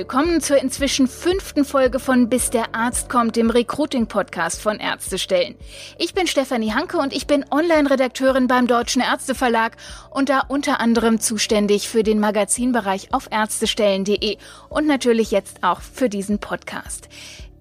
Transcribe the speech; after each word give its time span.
Willkommen 0.00 0.40
zur 0.40 0.56
inzwischen 0.56 1.06
fünften 1.06 1.62
Folge 1.62 1.98
von 1.98 2.30
Bis 2.30 2.48
der 2.48 2.74
Arzt 2.74 3.10
kommt, 3.10 3.36
dem 3.36 3.50
Recruiting-Podcast 3.50 4.62
von 4.62 4.78
Ärztestellen. 4.78 5.56
Ich 5.98 6.14
bin 6.14 6.26
Stefanie 6.26 6.72
Hanke 6.72 6.96
und 6.96 7.12
ich 7.12 7.26
bin 7.26 7.44
Online-Redakteurin 7.50 8.46
beim 8.46 8.66
Deutschen 8.66 9.02
Ärzteverlag 9.02 9.76
und 10.08 10.30
da 10.30 10.40
unter 10.48 10.80
anderem 10.80 11.20
zuständig 11.20 11.90
für 11.90 12.02
den 12.02 12.18
Magazinbereich 12.18 13.12
auf 13.12 13.28
ärztestellen.de 13.30 14.38
und 14.70 14.86
natürlich 14.86 15.32
jetzt 15.32 15.62
auch 15.62 15.82
für 15.82 16.08
diesen 16.08 16.38
Podcast. 16.38 17.10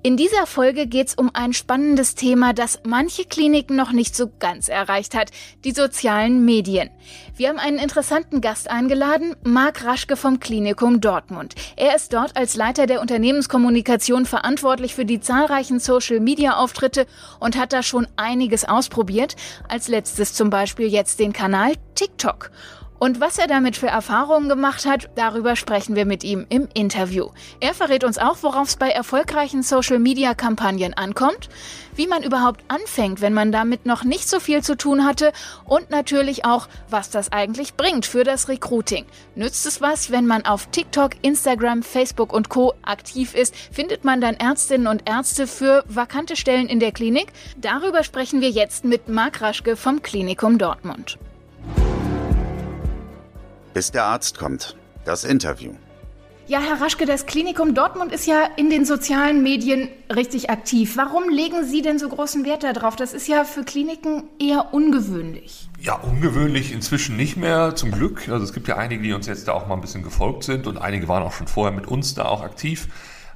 In 0.02 0.16
dieser 0.16 0.48
Folge 0.48 0.88
geht 0.88 1.10
es 1.10 1.16
um 1.16 1.30
ein 1.34 1.52
spannendes 1.52 2.16
Thema, 2.16 2.54
das 2.54 2.80
manche 2.86 3.26
Kliniken 3.26 3.76
noch 3.76 3.92
nicht 3.92 4.16
so 4.16 4.32
ganz 4.40 4.70
erreicht 4.70 5.14
hat, 5.14 5.30
die 5.66 5.74
sozialen 5.74 6.46
Medien. 6.46 6.90
Wir 7.36 7.50
haben 7.50 7.60
einen 7.60 7.80
interessanten 7.80 8.40
Gast 8.40 8.70
eingeladen, 8.70 9.36
Marc 9.44 9.84
Raschke 9.84 10.16
vom 10.16 10.40
Klinikum 10.40 11.02
Dortmund. 11.02 11.54
Er 11.76 11.98
ist 11.98 12.14
dort 12.14 12.38
als 12.38 12.56
Leiter 12.56 12.86
der 12.86 13.02
Unternehmenskommunikation 13.02 14.26
verantwortlich 14.26 14.96
für 14.96 15.04
die 15.04 15.20
zahlreichen 15.20 15.82
Social-Media-Auftritte 15.82 17.06
und 17.42 17.58
hat 17.58 17.74
da 17.74 17.84
schon 17.84 18.08
einiges 18.16 18.64
ausprobiert, 18.64 19.36
als 19.68 19.90
letztes 19.90 20.34
zum 20.34 20.50
Beispiel 20.50 20.88
jetzt 20.88 21.20
den 21.20 21.34
Kanal 21.34 21.74
TikTok. 21.96 22.52
Und 23.00 23.22
was 23.22 23.38
er 23.38 23.48
damit 23.48 23.78
für 23.78 23.88
Erfahrungen 23.88 24.50
gemacht 24.50 24.86
hat, 24.86 25.10
darüber 25.16 25.56
sprechen 25.56 25.96
wir 25.96 26.06
mit 26.06 26.26
ihm 26.26 26.46
im 26.50 26.68
Interview. 26.74 27.30
Er 27.62 27.74
verrät 27.74 28.04
uns 28.04 28.18
auch, 28.18 28.38
worauf 28.42 28.68
es 28.68 28.76
bei 28.76 28.90
erfolgreichen 28.90 29.64
Social-Media-Kampagnen 29.64 30.94
ankommt, 30.94 31.48
wie 31.96 32.08
man 32.08 32.24
überhaupt 32.24 32.62
anfängt, 32.68 33.22
wenn 33.22 33.34
man 33.34 33.54
damit 33.54 33.86
noch 33.86 34.04
nicht 34.04 34.30
so 34.30 34.42
viel 34.42 34.62
zu 34.64 34.76
tun 34.76 35.06
hatte 35.06 35.32
und 35.64 35.90
natürlich 35.90 36.44
auch, 36.44 36.68
was 36.90 37.10
das 37.10 37.32
eigentlich 37.32 37.76
bringt 37.76 38.06
für 38.06 38.26
das 38.26 38.50
Recruiting. 38.50 39.06
Nützt 39.34 39.66
es 39.66 39.80
was, 39.80 40.12
wenn 40.12 40.28
man 40.28 40.46
auf 40.46 40.68
TikTok, 40.68 41.12
Instagram, 41.22 41.84
Facebook 41.84 42.34
und 42.34 42.50
Co 42.50 42.74
aktiv 42.82 43.34
ist? 43.34 43.56
Findet 43.56 44.04
man 44.04 44.20
dann 44.20 44.36
Ärztinnen 44.36 44.88
und 44.88 45.10
Ärzte 45.10 45.48
für 45.48 45.86
vakante 45.88 46.36
Stellen 46.36 46.68
in 46.68 46.82
der 46.82 46.92
Klinik? 46.92 47.28
Darüber 47.56 48.04
sprechen 48.04 48.42
wir 48.42 48.50
jetzt 48.50 48.84
mit 48.84 49.08
Marc 49.08 49.42
Raschke 49.42 49.78
vom 49.78 50.02
Klinikum 50.02 50.58
Dortmund 50.58 51.18
bis 53.74 53.92
der 53.92 54.06
Arzt 54.06 54.38
kommt. 54.38 54.76
Das 55.06 55.24
Interview. 55.24 55.74
Ja, 56.50 56.62
Herr 56.62 56.82
Raschke, 56.82 57.06
das 57.06 57.28
Klinikum 57.28 57.76
Dortmund 57.76 58.12
ist 58.12 58.26
ja 58.26 58.50
in 58.56 58.72
den 58.72 58.84
sozialen 58.84 59.44
Medien 59.44 59.88
richtig 60.12 60.50
aktiv. 60.50 60.98
Warum 60.98 61.30
legen 61.30 61.64
Sie 61.64 61.84
denn 61.84 62.00
so 62.00 62.10
großen 62.10 62.44
Wert 62.44 62.64
darauf? 62.64 62.96
Das 62.96 63.14
ist 63.14 63.28
ja 63.28 63.44
für 63.44 63.64
Kliniken 63.64 64.24
eher 64.40 64.74
ungewöhnlich. 64.74 65.70
Ja, 65.80 65.94
ungewöhnlich 65.94 66.72
inzwischen 66.72 67.18
nicht 67.18 67.38
mehr, 67.38 67.76
zum 67.76 67.92
Glück. 67.92 68.28
Also 68.30 68.44
es 68.44 68.52
gibt 68.52 68.68
ja 68.68 68.78
einige, 68.78 69.04
die 69.04 69.14
uns 69.14 69.28
jetzt 69.28 69.48
da 69.48 69.54
auch 69.54 69.68
mal 69.68 69.76
ein 69.76 69.82
bisschen 69.82 70.02
gefolgt 70.02 70.44
sind 70.44 70.66
und 70.66 70.80
einige 70.80 71.08
waren 71.08 71.22
auch 71.22 71.34
schon 71.34 71.46
vorher 71.46 71.72
mit 71.72 71.86
uns 71.86 72.16
da 72.16 72.26
auch 72.26 72.42
aktiv. 72.42 72.88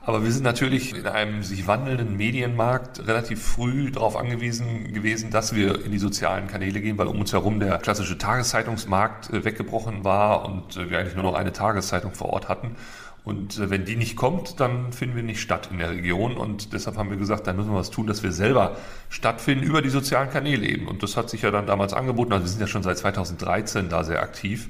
Aber 0.05 0.25
wir 0.25 0.31
sind 0.33 0.43
natürlich 0.43 0.93
in 0.93 1.07
einem 1.07 1.43
sich 1.43 1.65
wandelnden 1.65 2.17
Medienmarkt 2.17 3.07
relativ 3.07 3.41
früh 3.41 3.89
darauf 3.89 4.17
angewiesen 4.17 4.91
gewesen, 4.91 5.31
dass 5.31 5.55
wir 5.55 5.85
in 5.85 5.93
die 5.93 5.97
sozialen 5.97 6.47
Kanäle 6.47 6.81
gehen, 6.81 6.97
weil 6.97 7.07
um 7.07 7.21
uns 7.21 7.31
herum 7.31 7.61
der 7.61 7.77
klassische 7.77 8.17
Tageszeitungsmarkt 8.17 9.29
äh, 9.29 9.45
weggebrochen 9.45 10.03
war 10.03 10.43
und 10.45 10.75
äh, 10.75 10.89
wir 10.89 10.99
eigentlich 10.99 11.15
nur 11.15 11.23
noch 11.23 11.35
eine 11.35 11.53
Tageszeitung 11.53 12.13
vor 12.13 12.33
Ort 12.33 12.49
hatten. 12.49 12.75
Und 13.23 13.57
äh, 13.57 13.69
wenn 13.69 13.85
die 13.85 13.95
nicht 13.95 14.17
kommt, 14.17 14.59
dann 14.59 14.91
finden 14.91 15.15
wir 15.15 15.23
nicht 15.23 15.39
statt 15.39 15.69
in 15.71 15.77
der 15.77 15.91
Region. 15.91 16.35
Und 16.35 16.73
deshalb 16.73 16.97
haben 16.97 17.09
wir 17.09 17.15
gesagt, 17.15 17.47
dann 17.47 17.55
müssen 17.55 17.71
wir 17.71 17.79
was 17.79 17.89
tun, 17.89 18.05
dass 18.05 18.23
wir 18.23 18.33
selber 18.33 18.75
stattfinden 19.07 19.63
über 19.63 19.81
die 19.81 19.89
sozialen 19.89 20.29
Kanäle 20.29 20.65
eben. 20.65 20.89
Und 20.89 21.01
das 21.01 21.15
hat 21.15 21.29
sich 21.29 21.43
ja 21.43 21.51
dann 21.51 21.65
damals 21.65 21.93
angeboten. 21.93 22.33
Also 22.33 22.43
wir 22.43 22.49
sind 22.49 22.59
ja 22.59 22.67
schon 22.67 22.83
seit 22.83 22.97
2013 22.97 23.87
da 23.87 24.03
sehr 24.03 24.21
aktiv 24.21 24.67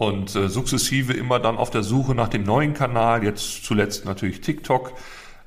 und 0.00 0.34
äh, 0.34 0.48
sukzessive 0.48 1.12
immer 1.12 1.38
dann 1.40 1.58
auf 1.58 1.68
der 1.68 1.82
Suche 1.82 2.14
nach 2.14 2.28
dem 2.28 2.42
neuen 2.42 2.72
Kanal, 2.72 3.22
jetzt 3.22 3.66
zuletzt 3.66 4.06
natürlich 4.06 4.40
TikTok. 4.40 4.94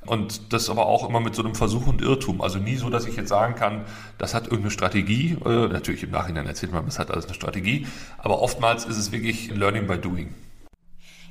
Und 0.06 0.54
das 0.54 0.70
aber 0.70 0.86
auch 0.86 1.10
immer 1.10 1.22
mit 1.22 1.34
so 1.34 1.44
einem 1.44 1.56
Versuch 1.56 1.88
und 1.88 2.04
Irrtum. 2.04 2.40
Also 2.40 2.60
nie 2.60 2.76
so, 2.76 2.92
dass 2.92 3.08
ich 3.08 3.16
jetzt 3.16 3.30
sagen 3.30 3.56
kann, 3.56 3.82
das 4.20 4.36
hat 4.36 4.44
irgendeine 4.44 4.70
Strategie. 4.70 5.38
Äh, 5.44 5.70
natürlich 5.70 6.04
im 6.04 6.12
Nachhinein 6.12 6.46
erzählt 6.46 6.72
man, 6.72 6.86
das 6.86 7.00
hat 7.00 7.10
alles 7.10 7.26
eine 7.26 7.34
Strategie. 7.34 7.88
Aber 8.20 8.44
oftmals 8.44 8.86
ist 8.86 8.98
es 8.98 9.12
wirklich 9.12 9.50
Learning 9.56 9.88
by 9.88 9.98
Doing. 9.98 10.36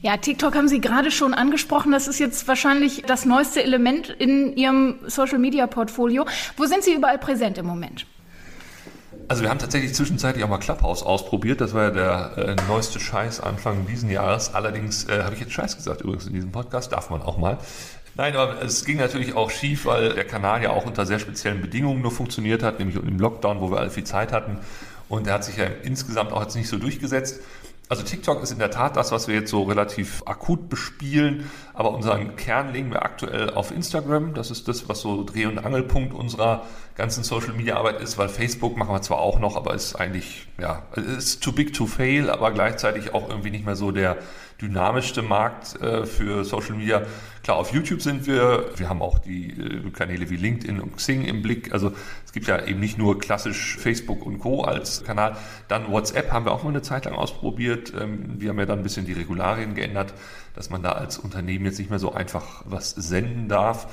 Ja, 0.01 0.17
TikTok 0.17 0.57
haben 0.57 0.67
Sie 0.67 0.81
gerade 0.81 1.13
schon 1.13 1.33
angesprochen. 1.33 1.93
Das 1.93 2.09
ist 2.09 2.19
jetzt 2.19 2.49
wahrscheinlich 2.49 3.05
das 3.07 3.25
neueste 3.25 3.63
Element 3.63 4.09
in 4.09 4.57
Ihrem 4.57 4.97
Social 5.07 5.39
Media 5.39 5.69
Portfolio. 5.69 6.27
Wo 6.57 6.65
sind 6.65 6.83
Sie 6.83 6.93
überall 6.93 7.19
präsent 7.19 7.57
im 7.57 7.67
Moment? 7.67 8.05
Also 9.33 9.45
wir 9.45 9.49
haben 9.49 9.61
tatsächlich 9.61 9.95
zwischenzeitlich 9.95 10.45
auch 10.45 10.51
mal 10.51 10.59
Clubhouse 10.59 11.03
ausprobiert. 11.03 11.63
Das 11.63 11.73
war 11.73 11.85
ja 11.85 11.91
der 11.91 12.37
äh, 12.37 12.57
neueste 12.69 13.01
Scheiß 13.01 13.41
Anfang 13.41 13.87
diesen 13.87 14.11
Jahres. 14.11 14.53
Allerdings 14.53 15.09
äh, 15.09 15.23
habe 15.23 15.33
ich 15.33 15.41
jetzt 15.41 15.53
Scheiß 15.53 15.75
gesagt 15.75 16.03
übrigens 16.03 16.27
in 16.27 16.35
diesem 16.35 16.53
Podcast, 16.53 16.93
darf 16.93 17.09
man 17.09 17.23
auch 17.23 17.39
mal. 17.39 17.57
Nein, 18.15 18.37
aber 18.37 18.61
es 18.61 18.85
ging 18.85 18.99
natürlich 18.99 19.35
auch 19.35 19.51
schief, 19.51 19.87
weil 19.87 20.13
der 20.13 20.25
Kanal 20.25 20.63
ja 20.63 20.69
auch 20.69 20.85
unter 20.85 21.07
sehr 21.07 21.19
speziellen 21.19 21.63
Bedingungen 21.63 22.03
nur 22.03 22.11
funktioniert 22.11 22.63
hat, 22.63 22.79
nämlich 22.79 22.95
im 22.95 23.19
Lockdown, 23.19 23.63
wo 23.63 23.71
wir 23.71 23.79
alle 23.79 23.89
viel 23.89 24.05
Zeit 24.05 24.33
hatten. 24.33 24.59
Und 25.09 25.25
der 25.25 25.33
hat 25.33 25.45
sich 25.45 25.57
ja 25.57 25.65
insgesamt 25.83 26.31
auch 26.35 26.43
jetzt 26.43 26.55
nicht 26.55 26.69
so 26.69 26.77
durchgesetzt. 26.77 27.41
Also 27.89 28.03
TikTok 28.03 28.43
ist 28.43 28.53
in 28.53 28.59
der 28.59 28.71
Tat 28.71 28.97
das, 28.97 29.13
was 29.13 29.29
wir 29.29 29.35
jetzt 29.35 29.51
so 29.51 29.63
relativ 29.63 30.23
akut 30.27 30.69
bespielen, 30.69 31.51
aber 31.75 31.93
unseren 31.93 32.37
Kern 32.37 32.73
legen 32.73 32.91
wir 32.91 33.03
aktuell 33.03 33.51
auf 33.51 33.71
Instagram. 33.71 34.35
Das 34.35 34.51
ist 34.51 34.69
das, 34.69 34.89
was 34.89 35.01
so 35.01 35.25
Dreh- 35.25 35.47
und 35.47 35.59
Angelpunkt 35.59 36.15
unserer 36.15 36.65
ganzen 36.97 37.25
Social 37.25 37.55
Media 37.55 37.77
Arbeit 37.77 38.01
ist, 38.01 38.19
weil 38.19 38.29
Facebook 38.29 38.77
machen 38.77 38.95
wir 38.95 39.03
zwar 39.03 39.19
auch 39.19 39.39
noch, 39.39 39.57
aber 39.57 39.75
ist 39.75 39.95
eigentlich, 39.95 40.47
ja, 40.61 40.83
ist 41.19 41.43
too 41.43 41.53
big 41.53 41.73
to 41.73 41.87
fail, 41.87 42.31
aber 42.31 42.51
gleichzeitig 42.51 43.15
auch 43.15 43.29
irgendwie 43.29 43.51
nicht 43.51 43.65
mehr 43.65 43.77
so 43.77 43.91
der 43.91 44.19
dynamischste 44.61 45.23
Markt 45.23 45.81
äh, 45.81 46.07
für 46.07 46.45
Social 46.45 46.77
Media. 46.77 47.03
Klar, 47.43 47.57
auf 47.57 47.73
YouTube 47.73 48.01
sind 48.01 48.27
wir, 48.27 48.71
wir 48.77 48.89
haben 48.89 49.03
auch 49.03 49.19
die 49.19 49.51
äh, 49.51 49.91
Kanäle 49.91 50.31
wie 50.31 50.37
LinkedIn 50.37 50.81
und 50.81 50.97
Xing 50.97 51.25
im 51.25 51.43
Blick. 51.43 51.73
Also 51.73 51.93
es 52.25 52.33
gibt 52.33 52.47
ja 52.47 52.65
eben 52.65 52.79
nicht 52.79 52.97
nur 52.97 53.19
klassisch 53.19 53.77
Facebook 53.77 54.25
und 54.25 54.39
Co. 54.39 54.63
als 54.63 55.03
Kanal. 55.03 55.37
Dann 55.67 55.91
WhatsApp 55.91 56.31
haben 56.31 56.45
wir 56.45 56.53
auch 56.53 56.63
mal 56.63 56.71
eine 56.71 56.83
Zeit 56.83 57.07
lang 57.07 57.15
ausprobiert. 57.15 57.93
Ähm, 58.01 58.41
wir 58.41 58.51
haben 58.51 58.59
ja 58.59 58.67
dann 58.67 58.79
ein 58.79 58.83
bisschen 58.85 59.07
die 59.07 59.13
Regularien 59.13 59.75
geändert, 59.75 60.15
dass 60.55 60.71
man 60.71 60.83
da 60.83 60.93
als 60.93 61.19
Unternehmen 61.19 61.65
jetzt 61.73 61.79
nicht 61.79 61.91
mehr 61.91 61.99
so 61.99 62.13
einfach 62.13 62.63
was 62.65 62.91
senden 62.91 63.49
darf. 63.49 63.89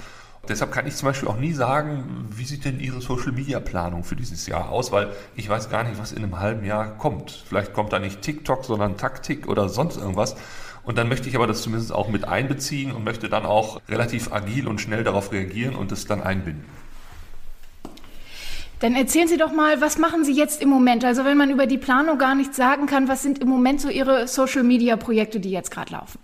Deshalb 0.47 0.71
kann 0.71 0.87
ich 0.87 0.95
zum 0.95 1.07
Beispiel 1.07 1.27
auch 1.27 1.37
nie 1.37 1.53
sagen, 1.53 2.27
wie 2.31 2.45
sieht 2.45 2.65
denn 2.65 2.79
Ihre 2.79 3.01
Social-Media-Planung 3.01 4.03
für 4.03 4.15
dieses 4.15 4.47
Jahr 4.47 4.69
aus, 4.69 4.91
weil 4.91 5.11
ich 5.35 5.49
weiß 5.49 5.69
gar 5.69 5.83
nicht, 5.83 5.99
was 5.99 6.11
in 6.11 6.23
einem 6.23 6.39
halben 6.39 6.65
Jahr 6.65 6.97
kommt. 6.97 7.43
Vielleicht 7.47 7.73
kommt 7.73 7.93
da 7.93 7.99
nicht 7.99 8.21
TikTok, 8.21 8.65
sondern 8.65 8.97
Taktik 8.97 9.47
oder 9.47 9.69
sonst 9.69 9.97
irgendwas. 9.97 10.35
Und 10.83 10.97
dann 10.97 11.07
möchte 11.07 11.29
ich 11.29 11.35
aber 11.35 11.45
das 11.45 11.61
zumindest 11.61 11.91
auch 11.91 12.07
mit 12.07 12.27
einbeziehen 12.27 12.91
und 12.91 13.03
möchte 13.03 13.29
dann 13.29 13.45
auch 13.45 13.81
relativ 13.89 14.31
agil 14.31 14.67
und 14.67 14.81
schnell 14.81 15.03
darauf 15.03 15.31
reagieren 15.31 15.75
und 15.75 15.91
es 15.91 16.07
dann 16.07 16.23
einbinden. 16.23 16.65
Dann 18.79 18.95
erzählen 18.95 19.27
Sie 19.27 19.37
doch 19.37 19.51
mal, 19.51 19.81
was 19.81 19.97
machen 19.97 20.23
Sie 20.23 20.31
jetzt 20.31 20.61
im 20.61 20.69
Moment? 20.69 21.03
Also 21.03 21.25
wenn 21.25 21.37
man 21.37 21.49
über 21.49 21.67
die 21.67 21.77
Planung 21.77 22.17
gar 22.17 22.33
nichts 22.33 22.55
sagen 22.55 22.85
kann, 22.85 23.09
was 23.09 23.21
sind 23.21 23.39
im 23.39 23.49
Moment 23.49 23.81
so 23.81 23.89
Ihre 23.89 24.27
Social-Media-Projekte, 24.27 25.41
die 25.41 25.51
jetzt 25.51 25.69
gerade 25.69 25.91
laufen? 25.91 26.17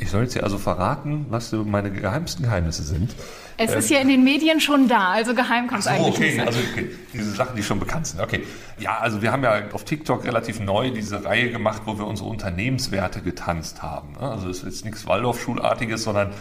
Ich 0.00 0.10
soll 0.10 0.22
jetzt 0.22 0.34
ja 0.34 0.42
also 0.42 0.56
verraten, 0.56 1.26
was 1.28 1.52
meine 1.52 1.90
geheimsten 1.90 2.44
Geheimnisse 2.44 2.82
sind. 2.82 3.14
Es 3.58 3.72
ähm, 3.72 3.78
ist 3.78 3.90
ja 3.90 3.98
in 4.00 4.08
den 4.08 4.24
Medien 4.24 4.58
schon 4.58 4.88
da, 4.88 5.10
also 5.10 5.34
geheim 5.34 5.66
kann 5.66 5.80
es 5.80 5.84
so, 5.84 5.90
eigentlich 5.90 6.14
okay, 6.14 6.24
nicht 6.24 6.36
sein. 6.36 6.46
Also 6.46 6.60
okay, 6.72 6.90
diese 7.12 7.30
Sachen, 7.32 7.54
die 7.54 7.62
schon 7.62 7.78
bekannt 7.78 8.06
sind. 8.06 8.20
Okay, 8.20 8.44
ja, 8.78 8.98
also 8.98 9.20
wir 9.20 9.30
haben 9.30 9.44
ja 9.44 9.60
auf 9.72 9.84
TikTok 9.84 10.24
relativ 10.24 10.58
neu 10.58 10.90
diese 10.90 11.22
Reihe 11.22 11.50
gemacht, 11.50 11.82
wo 11.84 11.98
wir 11.98 12.06
unsere 12.06 12.30
Unternehmenswerte 12.30 13.20
getanzt 13.20 13.82
haben. 13.82 14.12
Ne? 14.12 14.20
Also 14.20 14.48
es 14.48 14.58
ist 14.58 14.64
jetzt 14.64 14.84
nichts 14.86 15.06
Waldorfschulartiges, 15.06 16.02
sondern 16.02 16.32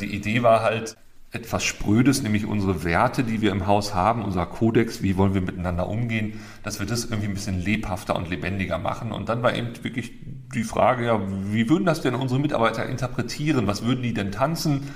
die 0.00 0.12
Idee 0.12 0.42
war 0.42 0.62
halt, 0.62 0.96
etwas 1.32 1.64
Sprödes, 1.64 2.22
nämlich 2.22 2.46
unsere 2.46 2.84
Werte, 2.84 3.22
die 3.22 3.40
wir 3.40 3.50
im 3.50 3.66
Haus 3.66 3.94
haben, 3.94 4.24
unser 4.24 4.46
Kodex, 4.46 5.02
wie 5.02 5.16
wollen 5.16 5.34
wir 5.34 5.40
miteinander 5.40 5.88
umgehen, 5.88 6.40
dass 6.62 6.78
wir 6.78 6.86
das 6.86 7.04
irgendwie 7.04 7.26
ein 7.26 7.34
bisschen 7.34 7.60
lebhafter 7.60 8.16
und 8.16 8.30
lebendiger 8.30 8.78
machen. 8.78 9.12
Und 9.12 9.28
dann 9.28 9.42
war 9.42 9.54
eben 9.54 9.72
wirklich 9.82 10.12
die 10.54 10.64
Frage, 10.64 11.06
ja, 11.06 11.20
wie 11.50 11.68
würden 11.68 11.84
das 11.84 12.00
denn 12.00 12.14
unsere 12.14 12.40
Mitarbeiter 12.40 12.86
interpretieren? 12.86 13.66
Was 13.66 13.84
würden 13.84 14.02
die 14.02 14.14
denn 14.14 14.32
tanzen? 14.32 14.88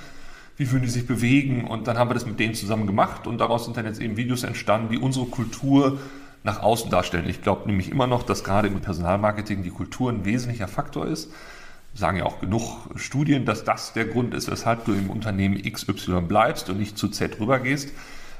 Wie 0.57 0.71
würden 0.71 0.83
die 0.83 0.89
sich 0.89 1.07
bewegen? 1.07 1.65
Und 1.65 1.87
dann 1.87 1.97
haben 1.97 2.09
wir 2.09 2.13
das 2.13 2.25
mit 2.25 2.39
denen 2.39 2.53
zusammen 2.53 2.87
gemacht 2.87 3.27
und 3.27 3.39
daraus 3.39 3.65
sind 3.65 3.77
dann 3.77 3.85
jetzt 3.85 4.01
eben 4.01 4.17
Videos 4.17 4.43
entstanden, 4.43 4.91
die 4.91 4.97
unsere 4.97 5.25
Kultur 5.25 5.99
nach 6.43 6.61
außen 6.61 6.89
darstellen. 6.89 7.27
Ich 7.29 7.41
glaube 7.41 7.67
nämlich 7.67 7.91
immer 7.91 8.07
noch, 8.07 8.23
dass 8.23 8.43
gerade 8.43 8.67
im 8.67 8.79
Personalmarketing 8.81 9.63
die 9.63 9.69
Kultur 9.69 10.11
ein 10.11 10.25
wesentlicher 10.25 10.67
Faktor 10.67 11.07
ist 11.07 11.31
sagen 11.93 12.17
ja 12.17 12.25
auch 12.25 12.39
genug 12.39 12.89
Studien, 12.95 13.45
dass 13.45 13.63
das 13.63 13.93
der 13.93 14.05
Grund 14.05 14.33
ist, 14.33 14.49
weshalb 14.49 14.85
du 14.85 14.93
im 14.93 15.09
Unternehmen 15.09 15.61
XY 15.61 16.21
bleibst 16.21 16.69
und 16.69 16.79
nicht 16.79 16.97
zu 16.97 17.09
Z 17.09 17.39
rübergehst. 17.39 17.89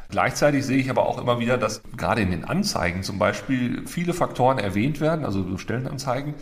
Gleichzeitig 0.10 0.66
sehe 0.66 0.78
ich 0.78 0.90
aber 0.90 1.06
auch 1.06 1.22
immer 1.22 1.40
wieder, 1.40 1.58
dass 1.58 1.82
gerade 1.96 2.22
in 2.22 2.32
den 2.32 2.44
Anzeigen 2.44 3.04
zum 3.04 3.18
Beispiel 3.18 3.88
viele 3.88 4.14
Faktoren 4.14 4.58
erwähnt 4.58 5.00
werden, 5.00 5.26
also 5.26 5.44
so 5.48 5.58
Stellenanzeigen, 5.58 6.34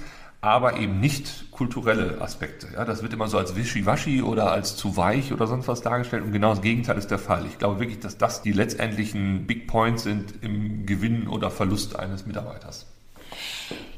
aber 0.42 0.78
eben 0.78 1.00
nicht 1.00 1.52
kulturelle 1.52 2.22
Aspekte. 2.22 2.68
Ja, 2.74 2.86
das 2.86 3.02
wird 3.04 3.14
immer 3.14 3.28
so 3.28 3.38
als 3.38 3.56
wischiwaschi 3.56 4.22
oder 4.22 4.52
als 4.52 4.78
zu 4.78 4.96
weich 4.96 5.34
oder 5.34 5.48
sonst 5.48 5.68
was 5.68 5.82
dargestellt 5.82 6.24
und 6.24 6.32
genau 6.32 6.52
das 6.52 6.62
Gegenteil 6.62 6.98
ist 6.98 7.12
der 7.12 7.20
Fall. 7.20 7.46
Ich 7.46 7.58
glaube 7.58 7.80
wirklich, 7.80 8.00
dass 8.00 8.18
das 8.18 8.42
die 8.42 8.54
letztendlichen 8.54 9.46
Big 9.46 9.68
Points 9.68 10.04
sind 10.04 10.36
im 10.42 10.86
Gewinn 10.86 11.28
oder 11.28 11.52
Verlust 11.52 12.00
eines 12.00 12.26
Mitarbeiters. 12.26 12.86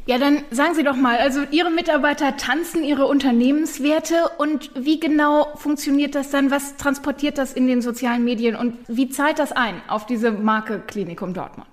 Ja, 0.07 0.17
dann 0.17 0.43
sagen 0.49 0.73
Sie 0.73 0.83
doch 0.83 0.95
mal, 0.95 1.19
also 1.19 1.41
Ihre 1.51 1.69
Mitarbeiter 1.69 2.35
tanzen 2.35 2.83
ihre 2.83 3.05
Unternehmenswerte 3.05 4.15
und 4.39 4.71
wie 4.75 4.99
genau 4.99 5.55
funktioniert 5.55 6.15
das 6.15 6.31
dann? 6.31 6.49
Was 6.49 6.75
transportiert 6.75 7.37
das 7.37 7.53
in 7.53 7.67
den 7.67 7.83
sozialen 7.83 8.23
Medien 8.23 8.55
und 8.55 8.77
wie 8.87 9.09
zahlt 9.09 9.37
das 9.37 9.51
ein 9.51 9.75
auf 9.87 10.07
diese 10.07 10.31
Marke 10.31 10.79
Klinikum 10.79 11.35
Dortmund? 11.35 11.70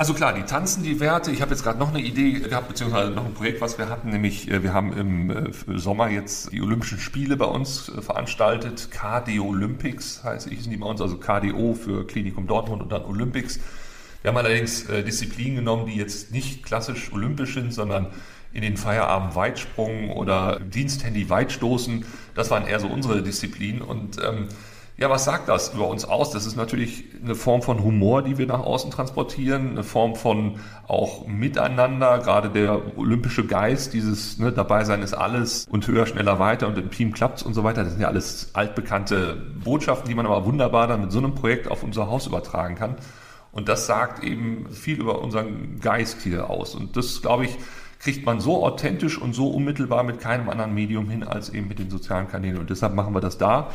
Also 0.00 0.14
klar, 0.14 0.32
die 0.32 0.44
tanzen 0.44 0.82
die 0.82 0.98
Werte. 0.98 1.30
Ich 1.30 1.42
habe 1.42 1.50
jetzt 1.50 1.62
gerade 1.62 1.78
noch 1.78 1.90
eine 1.90 2.00
Idee 2.00 2.40
gehabt, 2.40 2.68
beziehungsweise 2.68 3.10
noch 3.10 3.26
ein 3.26 3.34
Projekt, 3.34 3.60
was 3.60 3.76
wir 3.76 3.90
hatten, 3.90 4.08
nämlich 4.08 4.50
äh, 4.50 4.62
wir 4.62 4.72
haben 4.72 4.94
im 4.96 5.28
äh, 5.28 5.52
Sommer 5.76 6.08
jetzt 6.08 6.50
die 6.52 6.62
Olympischen 6.62 6.98
Spiele 6.98 7.36
bei 7.36 7.44
uns 7.44 7.90
äh, 7.90 8.00
veranstaltet. 8.00 8.88
KD 8.90 9.40
Olympics 9.40 10.24
heißt 10.24 10.46
ich, 10.46 10.62
sind 10.62 10.70
die 10.70 10.78
bei 10.78 10.86
uns, 10.86 11.02
also 11.02 11.18
KDO 11.18 11.74
für 11.74 12.06
Klinikum 12.06 12.46
Dortmund 12.46 12.80
und 12.80 12.90
dann 12.90 13.04
Olympics. 13.04 13.60
Wir 14.22 14.30
haben 14.30 14.38
allerdings 14.38 14.86
Disziplinen 14.86 15.56
genommen, 15.56 15.84
die 15.84 15.96
jetzt 15.96 16.30
nicht 16.30 16.62
klassisch 16.62 17.12
olympisch 17.12 17.52
sind, 17.52 17.74
sondern 17.74 18.06
in 18.54 18.62
den 18.62 18.78
Feierabend 18.78 19.34
Weitsprung 19.34 20.12
oder 20.12 20.60
Diensthandy 20.60 21.28
Weitstoßen. 21.28 22.06
Das 22.34 22.50
waren 22.50 22.66
eher 22.66 22.80
so 22.80 22.86
unsere 22.86 23.22
Disziplinen 23.22 23.82
und 23.82 24.16
ähm, 24.22 24.48
ja, 25.00 25.08
was 25.08 25.24
sagt 25.24 25.48
das 25.48 25.72
über 25.72 25.88
uns 25.88 26.04
aus? 26.04 26.30
Das 26.30 26.44
ist 26.44 26.56
natürlich 26.56 27.04
eine 27.24 27.34
Form 27.34 27.62
von 27.62 27.82
Humor, 27.82 28.20
die 28.20 28.36
wir 28.36 28.46
nach 28.46 28.60
außen 28.60 28.90
transportieren, 28.90 29.70
eine 29.70 29.82
Form 29.82 30.14
von 30.14 30.60
auch 30.86 31.26
Miteinander, 31.26 32.18
gerade 32.18 32.50
der 32.50 32.98
olympische 32.98 33.46
Geist, 33.46 33.94
dieses 33.94 34.38
ne, 34.38 34.52
Dabeisein 34.52 35.00
ist 35.00 35.14
alles 35.14 35.66
und 35.70 35.86
höher, 35.86 36.04
schneller, 36.04 36.38
weiter 36.38 36.68
und 36.68 36.76
im 36.76 36.90
Team 36.90 37.14
klappt's 37.14 37.42
und 37.42 37.54
so 37.54 37.64
weiter. 37.64 37.82
Das 37.82 37.92
sind 37.92 38.02
ja 38.02 38.08
alles 38.08 38.50
altbekannte 38.52 39.42
Botschaften, 39.64 40.06
die 40.06 40.14
man 40.14 40.26
aber 40.26 40.44
wunderbar 40.44 40.86
dann 40.86 41.00
mit 41.00 41.12
so 41.12 41.18
einem 41.18 41.34
Projekt 41.34 41.70
auf 41.70 41.82
unser 41.82 42.08
Haus 42.08 42.26
übertragen 42.26 42.74
kann. 42.74 42.96
Und 43.52 43.70
das 43.70 43.86
sagt 43.86 44.22
eben 44.22 44.68
viel 44.70 45.00
über 45.00 45.22
unseren 45.22 45.80
Geist 45.80 46.20
hier 46.20 46.50
aus. 46.50 46.74
Und 46.74 46.98
das, 46.98 47.22
glaube 47.22 47.46
ich, 47.46 47.56
kriegt 48.00 48.26
man 48.26 48.38
so 48.38 48.66
authentisch 48.66 49.16
und 49.16 49.34
so 49.34 49.48
unmittelbar 49.48 50.02
mit 50.02 50.20
keinem 50.20 50.50
anderen 50.50 50.74
Medium 50.74 51.08
hin 51.08 51.24
als 51.24 51.48
eben 51.48 51.68
mit 51.68 51.78
den 51.78 51.88
sozialen 51.88 52.28
Kanälen. 52.28 52.58
Und 52.58 52.68
deshalb 52.68 52.94
machen 52.94 53.14
wir 53.14 53.22
das 53.22 53.38
da. 53.38 53.70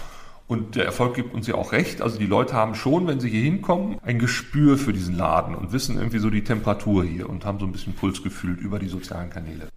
Und 0.47 0.75
der 0.75 0.85
Erfolg 0.85 1.15
gibt 1.15 1.33
uns 1.33 1.47
ja 1.47 1.55
auch 1.55 1.71
recht. 1.71 2.01
Also 2.01 2.19
die 2.19 2.27
Leute 2.27 2.53
haben 2.53 2.75
schon, 2.75 3.07
wenn 3.07 3.19
sie 3.19 3.29
hier 3.29 3.41
hinkommen, 3.41 3.97
ein 4.03 4.19
Gespür 4.19 4.77
für 4.77 4.93
diesen 4.93 5.17
Laden 5.17 5.55
und 5.55 5.71
wissen 5.71 5.97
irgendwie 5.97 6.19
so 6.19 6.29
die 6.29 6.43
Temperatur 6.43 7.03
hier 7.03 7.29
und 7.29 7.45
haben 7.45 7.59
so 7.59 7.65
ein 7.65 7.71
bisschen 7.71 7.93
Puls 7.93 8.21
gefühlt 8.21 8.59
über 8.59 8.77
die 8.77 8.87
sozialen 8.87 9.31
Kanäle. 9.31 9.69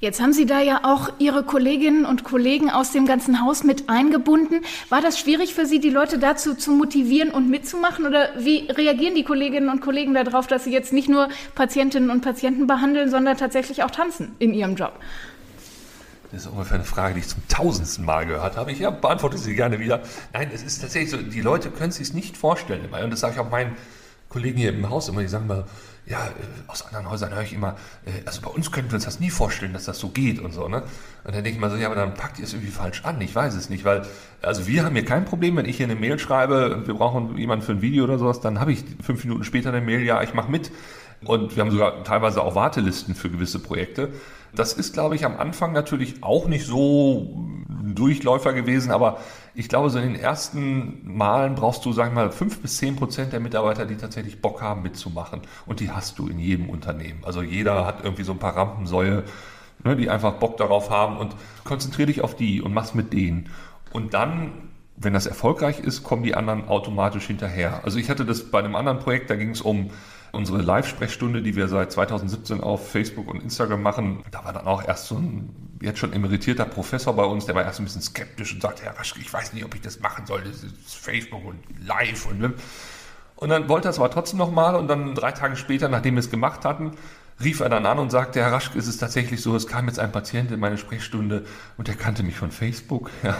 Jetzt 0.00 0.22
haben 0.22 0.32
Sie 0.32 0.46
da 0.46 0.62
ja 0.62 0.80
auch 0.84 1.10
Ihre 1.18 1.42
Kolleginnen 1.42 2.06
und 2.06 2.24
Kollegen 2.24 2.70
aus 2.70 2.90
dem 2.90 3.04
ganzen 3.04 3.42
Haus 3.42 3.64
mit 3.64 3.90
eingebunden. 3.90 4.62
War 4.88 5.02
das 5.02 5.18
schwierig 5.18 5.52
für 5.52 5.66
Sie, 5.66 5.78
die 5.78 5.90
Leute 5.90 6.18
dazu 6.18 6.54
zu 6.54 6.70
motivieren 6.70 7.30
und 7.30 7.50
mitzumachen? 7.50 8.06
Oder 8.06 8.30
wie 8.38 8.66
reagieren 8.70 9.14
die 9.14 9.24
Kolleginnen 9.24 9.68
und 9.68 9.82
Kollegen 9.82 10.14
darauf, 10.14 10.46
dass 10.46 10.64
Sie 10.64 10.72
jetzt 10.72 10.94
nicht 10.94 11.10
nur 11.10 11.28
Patientinnen 11.54 12.08
und 12.08 12.22
Patienten 12.22 12.66
behandeln, 12.66 13.10
sondern 13.10 13.36
tatsächlich 13.36 13.82
auch 13.82 13.90
tanzen 13.90 14.34
in 14.38 14.54
Ihrem 14.54 14.74
Job? 14.74 14.94
Das 16.32 16.42
ist 16.42 16.46
ungefähr 16.46 16.76
eine 16.76 16.84
Frage, 16.84 17.14
die 17.14 17.20
ich 17.20 17.28
zum 17.28 17.46
tausendsten 17.48 18.04
Mal 18.04 18.26
gehört 18.26 18.56
habe. 18.56 18.70
Ich 18.70 18.78
ja, 18.78 18.90
beantworte 18.90 19.36
sie 19.36 19.54
gerne 19.54 19.80
wieder. 19.80 20.00
Nein, 20.32 20.50
es 20.54 20.62
ist 20.62 20.80
tatsächlich 20.80 21.10
so, 21.10 21.16
die 21.16 21.40
Leute 21.40 21.70
können 21.70 21.90
sich 21.90 22.08
es 22.08 22.14
nicht 22.14 22.36
vorstellen. 22.36 22.88
Und 22.92 23.10
das 23.10 23.20
sage 23.20 23.34
ich 23.34 23.40
auch 23.40 23.50
meinen 23.50 23.76
Kollegen 24.28 24.58
hier 24.58 24.70
im 24.70 24.88
Haus 24.88 25.08
immer, 25.08 25.22
die 25.22 25.28
sagen 25.28 25.48
mal, 25.48 25.64
ja, 26.06 26.26
äh, 26.26 26.30
aus 26.68 26.86
anderen 26.86 27.10
Häusern 27.10 27.34
höre 27.34 27.42
ich 27.42 27.52
immer, 27.52 27.76
äh, 28.06 28.24
also 28.26 28.40
bei 28.40 28.50
uns 28.50 28.70
könnten 28.70 28.90
wir 28.90 28.94
uns 28.94 29.04
das 29.04 29.20
nie 29.20 29.30
vorstellen, 29.30 29.72
dass 29.72 29.84
das 29.84 29.98
so 29.98 30.08
geht 30.08 30.38
und 30.38 30.52
so, 30.52 30.68
ne? 30.68 30.82
Und 31.24 31.34
dann 31.34 31.44
denke 31.44 31.50
ich 31.50 31.58
mal 31.58 31.68
so, 31.68 31.76
ja, 31.76 31.86
aber 31.86 31.96
dann 31.96 32.14
packt 32.14 32.38
ihr 32.38 32.44
es 32.44 32.52
irgendwie 32.52 32.72
falsch 32.72 33.04
an. 33.04 33.20
Ich 33.20 33.34
weiß 33.34 33.54
es 33.54 33.70
nicht, 33.70 33.84
weil, 33.84 34.02
also 34.40 34.66
wir 34.66 34.84
haben 34.84 34.94
hier 34.94 35.04
kein 35.04 35.24
Problem, 35.24 35.56
wenn 35.56 35.66
ich 35.66 35.76
hier 35.76 35.86
eine 35.86 35.96
Mail 35.96 36.18
schreibe, 36.18 36.86
wir 36.86 36.94
brauchen 36.94 37.36
jemanden 37.36 37.64
für 37.64 37.72
ein 37.72 37.82
Video 37.82 38.04
oder 38.04 38.18
sowas, 38.18 38.40
dann 38.40 38.60
habe 38.60 38.72
ich 38.72 38.84
fünf 39.02 39.24
Minuten 39.24 39.44
später 39.44 39.70
eine 39.70 39.80
Mail, 39.80 40.02
ja, 40.02 40.22
ich 40.22 40.32
mache 40.32 40.50
mit. 40.50 40.70
Und 41.24 41.54
wir 41.54 41.62
haben 41.62 41.70
sogar 41.70 42.02
teilweise 42.04 42.42
auch 42.42 42.54
Wartelisten 42.54 43.14
für 43.14 43.30
gewisse 43.30 43.58
Projekte. 43.58 44.10
Das 44.54 44.72
ist, 44.72 44.94
glaube 44.94 45.14
ich, 45.14 45.24
am 45.24 45.36
Anfang 45.36 45.72
natürlich 45.72 46.22
auch 46.22 46.48
nicht 46.48 46.66
so 46.66 47.46
ein 47.68 47.94
Durchläufer 47.94 48.52
gewesen, 48.52 48.90
aber 48.90 49.18
ich 49.54 49.68
glaube, 49.68 49.90
so 49.90 49.98
in 49.98 50.12
den 50.12 50.20
ersten 50.20 51.00
Malen 51.04 51.54
brauchst 51.54 51.84
du, 51.84 51.92
sagen 51.92 52.14
wir 52.14 52.24
mal, 52.24 52.32
fünf 52.32 52.60
bis 52.60 52.78
zehn 52.78 52.96
Prozent 52.96 53.32
der 53.32 53.40
Mitarbeiter, 53.40 53.84
die 53.84 53.96
tatsächlich 53.96 54.40
Bock 54.40 54.62
haben, 54.62 54.82
mitzumachen. 54.82 55.42
Und 55.66 55.80
die 55.80 55.90
hast 55.90 56.18
du 56.18 56.26
in 56.26 56.38
jedem 56.38 56.70
Unternehmen. 56.70 57.20
Also 57.24 57.42
jeder 57.42 57.86
hat 57.86 58.02
irgendwie 58.02 58.24
so 58.24 58.32
ein 58.32 58.38
paar 58.38 58.56
Rampensäue, 58.56 59.24
ne, 59.84 59.96
die 59.96 60.10
einfach 60.10 60.34
Bock 60.34 60.56
darauf 60.56 60.90
haben 60.90 61.16
und 61.16 61.36
konzentriere 61.64 62.06
dich 62.06 62.22
auf 62.22 62.34
die 62.34 62.62
und 62.62 62.72
mach's 62.72 62.94
mit 62.94 63.12
denen. 63.12 63.50
Und 63.92 64.14
dann 64.14 64.52
wenn 65.02 65.14
das 65.14 65.26
erfolgreich 65.26 65.80
ist, 65.80 66.04
kommen 66.04 66.22
die 66.22 66.34
anderen 66.34 66.68
automatisch 66.68 67.26
hinterher. 67.26 67.80
Also 67.84 67.98
ich 67.98 68.10
hatte 68.10 68.26
das 68.26 68.50
bei 68.50 68.58
einem 68.58 68.76
anderen 68.76 68.98
Projekt, 68.98 69.30
da 69.30 69.34
ging 69.34 69.50
es 69.50 69.62
um 69.62 69.90
unsere 70.32 70.62
Live-Sprechstunde, 70.62 71.42
die 71.42 71.56
wir 71.56 71.68
seit 71.68 71.92
2017 71.92 72.60
auf 72.60 72.90
Facebook 72.90 73.28
und 73.28 73.42
Instagram 73.42 73.82
machen, 73.82 74.22
da 74.30 74.44
war 74.44 74.52
dann 74.52 74.66
auch 74.66 74.86
erst 74.86 75.06
so 75.06 75.16
ein 75.16 75.70
jetzt 75.82 75.98
schon 75.98 76.12
emeritierter 76.12 76.66
Professor 76.66 77.14
bei 77.14 77.24
uns, 77.24 77.46
der 77.46 77.54
war 77.54 77.64
erst 77.64 77.80
ein 77.80 77.84
bisschen 77.84 78.02
skeptisch 78.02 78.52
und 78.52 78.62
sagte, 78.62 78.82
Herr 78.82 78.98
Raschke, 78.98 79.20
ich 79.20 79.32
weiß 79.32 79.54
nicht, 79.54 79.64
ob 79.64 79.74
ich 79.74 79.80
das 79.80 80.00
machen 80.00 80.26
soll, 80.26 80.42
das 80.42 80.62
ist 80.62 80.94
Facebook 80.94 81.44
und 81.44 81.58
Live 81.84 82.26
und 82.26 82.38
ne? 82.38 82.52
und 83.36 83.48
dann 83.48 83.68
wollte 83.68 83.88
er 83.88 83.90
es 83.90 83.98
aber 83.98 84.10
trotzdem 84.10 84.38
nochmal 84.38 84.76
und 84.76 84.88
dann 84.88 85.14
drei 85.14 85.32
Tage 85.32 85.56
später, 85.56 85.88
nachdem 85.88 86.14
wir 86.14 86.20
es 86.20 86.30
gemacht 86.30 86.64
hatten, 86.66 86.92
rief 87.42 87.60
er 87.60 87.68
dann 87.68 87.86
an 87.86 87.98
und 87.98 88.10
sagte, 88.10 88.40
Herr 88.40 88.52
Raschke, 88.52 88.78
ist 88.78 88.86
es 88.86 88.98
tatsächlich 88.98 89.40
so, 89.40 89.56
es 89.56 89.66
kam 89.66 89.86
jetzt 89.86 89.98
ein 89.98 90.12
Patient 90.12 90.50
in 90.50 90.60
meine 90.60 90.78
Sprechstunde 90.78 91.44
und 91.78 91.88
der 91.88 91.94
kannte 91.94 92.22
mich 92.22 92.36
von 92.36 92.50
Facebook 92.50 93.10
ja, 93.22 93.34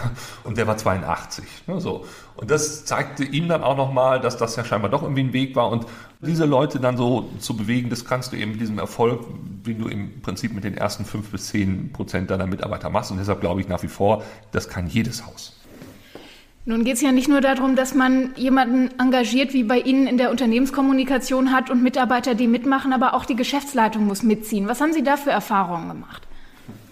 und 0.44 0.56
der 0.56 0.66
war 0.66 0.76
82. 0.76 1.44
Ne, 1.66 1.80
so. 1.80 2.06
Und 2.36 2.50
das 2.50 2.84
zeigte 2.84 3.24
ihm 3.24 3.48
dann 3.48 3.62
auch 3.62 3.76
nochmal, 3.76 4.20
dass 4.20 4.36
das 4.36 4.56
ja 4.56 4.64
scheinbar 4.64 4.90
doch 4.90 5.02
irgendwie 5.02 5.22
ein 5.22 5.32
Weg 5.32 5.54
war 5.56 5.70
und 5.70 5.86
diese 6.20 6.46
Leute 6.46 6.80
dann 6.80 6.96
so 6.96 7.30
zu 7.38 7.56
bewegen, 7.56 7.90
das 7.90 8.04
kannst 8.04 8.32
du 8.32 8.36
eben 8.36 8.52
mit 8.52 8.60
diesem 8.60 8.78
Erfolg, 8.78 9.24
den 9.66 9.78
du 9.78 9.88
im 9.88 10.20
Prinzip 10.22 10.52
mit 10.54 10.64
den 10.64 10.76
ersten 10.76 11.04
fünf 11.04 11.30
bis 11.30 11.48
zehn 11.48 11.92
Prozent 11.92 12.30
deiner 12.30 12.46
Mitarbeiter 12.46 12.90
machst 12.90 13.10
und 13.10 13.18
deshalb 13.18 13.40
glaube 13.40 13.60
ich 13.60 13.68
nach 13.68 13.82
wie 13.82 13.88
vor, 13.88 14.22
das 14.52 14.68
kann 14.68 14.86
jedes 14.86 15.26
Haus. 15.26 15.59
Nun 16.70 16.84
geht 16.84 16.94
es 16.94 17.00
ja 17.00 17.10
nicht 17.10 17.28
nur 17.28 17.40
darum, 17.40 17.74
dass 17.74 17.96
man 17.96 18.30
jemanden 18.36 18.90
engagiert, 19.00 19.52
wie 19.54 19.64
bei 19.64 19.80
Ihnen 19.80 20.06
in 20.06 20.18
der 20.18 20.30
Unternehmenskommunikation 20.30 21.50
hat 21.50 21.68
und 21.68 21.82
Mitarbeiter, 21.82 22.36
die 22.36 22.46
mitmachen, 22.46 22.92
aber 22.92 23.14
auch 23.14 23.24
die 23.24 23.34
Geschäftsleitung 23.34 24.06
muss 24.06 24.22
mitziehen. 24.22 24.68
Was 24.68 24.80
haben 24.80 24.92
Sie 24.92 25.02
da 25.02 25.16
für 25.16 25.30
Erfahrungen 25.30 25.88
gemacht? 25.88 26.28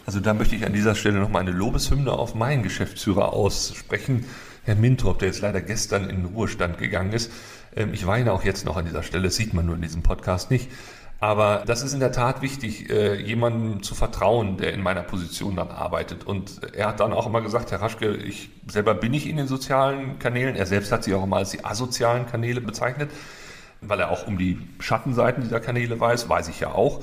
Also 0.05 0.19
da 0.19 0.35
möchte 0.35 0.57
ich 0.57 0.67
an 0.67 0.73
dieser 0.73 0.97
Stelle 0.97 1.21
nochmal 1.21 1.43
eine 1.43 1.53
Lobeshymne 1.53 2.13
auf 2.13 2.35
meinen 2.35 2.65
Geschäftsführer 2.65 3.33
aussprechen, 3.33 4.25
Herr 4.65 4.75
Mintrop, 4.75 5.21
der 5.21 5.29
jetzt 5.29 5.43
leider 5.43 5.61
gestern 5.61 6.11
in 6.11 6.25
den 6.25 6.25
Ruhestand 6.25 6.79
gegangen 6.79 7.13
ist. 7.13 7.31
Ähm, 7.77 7.91
ich 7.93 8.05
weine 8.05 8.33
auch 8.33 8.43
jetzt 8.43 8.65
noch 8.65 8.77
an 8.77 8.85
dieser 8.85 9.05
Stelle, 9.05 9.25
das 9.25 9.37
sieht 9.37 9.55
man 9.55 9.67
nur 9.67 9.77
in 9.77 9.83
diesem 9.83 10.03
Podcast 10.03 10.51
nicht. 10.51 10.73
Aber 11.21 11.65
das 11.67 11.83
ist 11.83 11.95
in 11.95 12.01
der 12.01 12.13
Tat 12.13 12.43
wichtig, 12.43 12.91
äh, 12.91 13.21
jemandem 13.21 13.83
zu 13.83 13.97
vertrauen, 13.97 14.57
der 14.57 14.73
in 14.73 14.83
meiner 14.83 15.03
Position 15.03 15.57
dann 15.57 15.71
arbeitet. 15.71 16.25
Und 16.25 16.61
er 16.75 16.89
hat 16.89 17.01
dann 17.01 17.13
auch 17.13 17.27
immer 17.27 17.41
gesagt, 17.41 17.73
Herr 17.73 17.83
Raschke, 17.83 18.15
ich 18.15 18.51
selber 18.69 18.95
bin 18.95 19.13
ich 19.15 19.29
in 19.29 19.37
den 19.37 19.49
sozialen 19.49 20.21
Kanälen. 20.21 20.55
Er 20.55 20.67
selbst 20.67 20.93
hat 20.93 21.03
sie 21.03 21.15
auch 21.15 21.25
immer 21.25 21.39
als 21.39 21.51
die 21.51 21.65
asozialen 21.65 22.27
Kanäle 22.27 22.61
bezeichnet, 22.61 23.11
weil 23.81 23.99
er 23.99 24.11
auch 24.11 24.29
um 24.29 24.39
die 24.39 24.61
Schattenseiten 24.79 25.43
dieser 25.43 25.59
Kanäle 25.59 25.99
weiß, 25.99 26.29
weiß 26.29 26.49
ich 26.49 26.61
ja 26.61 26.71
auch. 26.71 27.03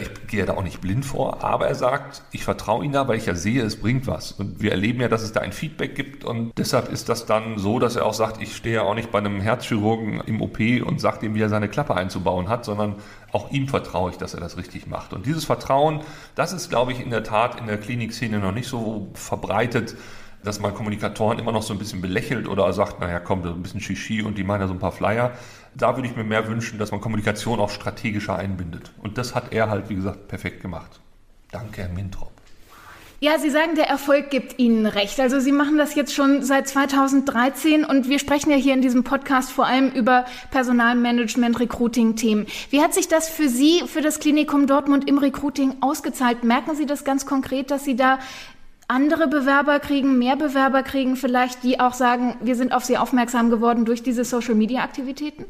Ich 0.00 0.26
gehe 0.26 0.44
da 0.44 0.54
auch 0.54 0.62
nicht 0.62 0.80
blind 0.80 1.04
vor, 1.04 1.44
aber 1.44 1.68
er 1.68 1.74
sagt, 1.74 2.22
ich 2.32 2.44
vertraue 2.44 2.84
ihm 2.84 2.92
da, 2.92 3.06
weil 3.08 3.18
ich 3.18 3.26
ja 3.26 3.34
sehe, 3.34 3.62
es 3.62 3.76
bringt 3.76 4.06
was. 4.06 4.32
Und 4.32 4.60
wir 4.60 4.70
erleben 4.70 5.00
ja, 5.00 5.08
dass 5.08 5.22
es 5.22 5.32
da 5.32 5.40
ein 5.40 5.52
Feedback 5.52 5.94
gibt 5.94 6.24
und 6.24 6.52
deshalb 6.56 6.90
ist 6.90 7.08
das 7.08 7.26
dann 7.26 7.58
so, 7.58 7.78
dass 7.78 7.96
er 7.96 8.06
auch 8.06 8.14
sagt, 8.14 8.40
ich 8.40 8.56
stehe 8.56 8.76
ja 8.76 8.82
auch 8.82 8.94
nicht 8.94 9.10
bei 9.10 9.18
einem 9.18 9.40
Herzchirurgen 9.40 10.20
im 10.26 10.40
OP 10.40 10.58
und 10.84 11.00
sage 11.00 11.26
ihm, 11.26 11.34
wie 11.34 11.42
er 11.42 11.48
seine 11.48 11.68
Klappe 11.68 11.94
einzubauen 11.94 12.48
hat, 12.48 12.64
sondern 12.64 12.96
auch 13.32 13.50
ihm 13.50 13.68
vertraue 13.68 14.10
ich, 14.10 14.16
dass 14.16 14.34
er 14.34 14.40
das 14.40 14.56
richtig 14.56 14.86
macht. 14.86 15.12
Und 15.12 15.26
dieses 15.26 15.44
Vertrauen, 15.44 16.00
das 16.34 16.52
ist, 16.52 16.70
glaube 16.70 16.92
ich, 16.92 17.00
in 17.00 17.10
der 17.10 17.22
Tat 17.22 17.60
in 17.60 17.66
der 17.66 17.78
Klinikszene 17.78 18.38
noch 18.38 18.52
nicht 18.52 18.68
so 18.68 19.08
verbreitet, 19.14 19.96
dass 20.42 20.60
man 20.60 20.74
Kommunikatoren 20.74 21.38
immer 21.38 21.52
noch 21.52 21.62
so 21.62 21.72
ein 21.72 21.78
bisschen 21.78 22.00
belächelt 22.00 22.48
oder 22.48 22.72
sagt, 22.72 23.00
naja, 23.00 23.20
komm, 23.20 23.42
ein 23.42 23.62
bisschen 23.62 23.80
Shishi 23.80 24.22
und 24.22 24.38
die 24.38 24.44
meinen 24.44 24.62
ja 24.62 24.66
so 24.68 24.74
ein 24.74 24.78
paar 24.78 24.92
Flyer. 24.92 25.32
Da 25.74 25.96
würde 25.96 26.08
ich 26.08 26.16
mir 26.16 26.24
mehr 26.24 26.48
wünschen, 26.48 26.78
dass 26.78 26.90
man 26.90 27.00
Kommunikation 27.00 27.60
auch 27.60 27.70
strategischer 27.70 28.36
einbindet. 28.36 28.90
Und 29.02 29.18
das 29.18 29.34
hat 29.34 29.52
er 29.52 29.70
halt, 29.70 29.88
wie 29.88 29.94
gesagt, 29.94 30.28
perfekt 30.28 30.62
gemacht. 30.62 31.00
Danke, 31.52 31.82
Herr 31.82 31.88
Mintrop. 31.88 32.30
Ja, 33.22 33.38
Sie 33.38 33.50
sagen, 33.50 33.74
der 33.74 33.86
Erfolg 33.86 34.30
gibt 34.30 34.58
Ihnen 34.58 34.86
recht. 34.86 35.20
Also 35.20 35.40
Sie 35.40 35.52
machen 35.52 35.76
das 35.76 35.94
jetzt 35.94 36.14
schon 36.14 36.42
seit 36.42 36.66
2013 36.68 37.84
und 37.84 38.08
wir 38.08 38.18
sprechen 38.18 38.50
ja 38.50 38.56
hier 38.56 38.72
in 38.72 38.80
diesem 38.80 39.04
Podcast 39.04 39.52
vor 39.52 39.66
allem 39.66 39.90
über 39.90 40.24
Personalmanagement, 40.50 41.60
Recruiting-Themen. 41.60 42.46
Wie 42.70 42.80
hat 42.80 42.94
sich 42.94 43.08
das 43.08 43.28
für 43.28 43.50
Sie, 43.50 43.82
für 43.86 44.00
das 44.00 44.20
Klinikum 44.20 44.66
Dortmund 44.66 45.06
im 45.06 45.18
Recruiting 45.18 45.74
ausgezahlt? 45.82 46.44
Merken 46.44 46.76
Sie 46.76 46.86
das 46.86 47.04
ganz 47.04 47.26
konkret, 47.26 47.70
dass 47.70 47.84
Sie 47.84 47.94
da 47.94 48.20
andere 48.90 49.28
Bewerber 49.28 49.78
kriegen, 49.78 50.18
mehr 50.18 50.36
Bewerber 50.36 50.82
kriegen 50.82 51.16
vielleicht, 51.16 51.62
die 51.62 51.80
auch 51.80 51.94
sagen, 51.94 52.36
wir 52.42 52.56
sind 52.56 52.72
auf 52.72 52.84
Sie 52.84 52.98
aufmerksam 52.98 53.48
geworden 53.48 53.84
durch 53.84 54.02
diese 54.02 54.24
Social-Media-Aktivitäten? 54.24 55.44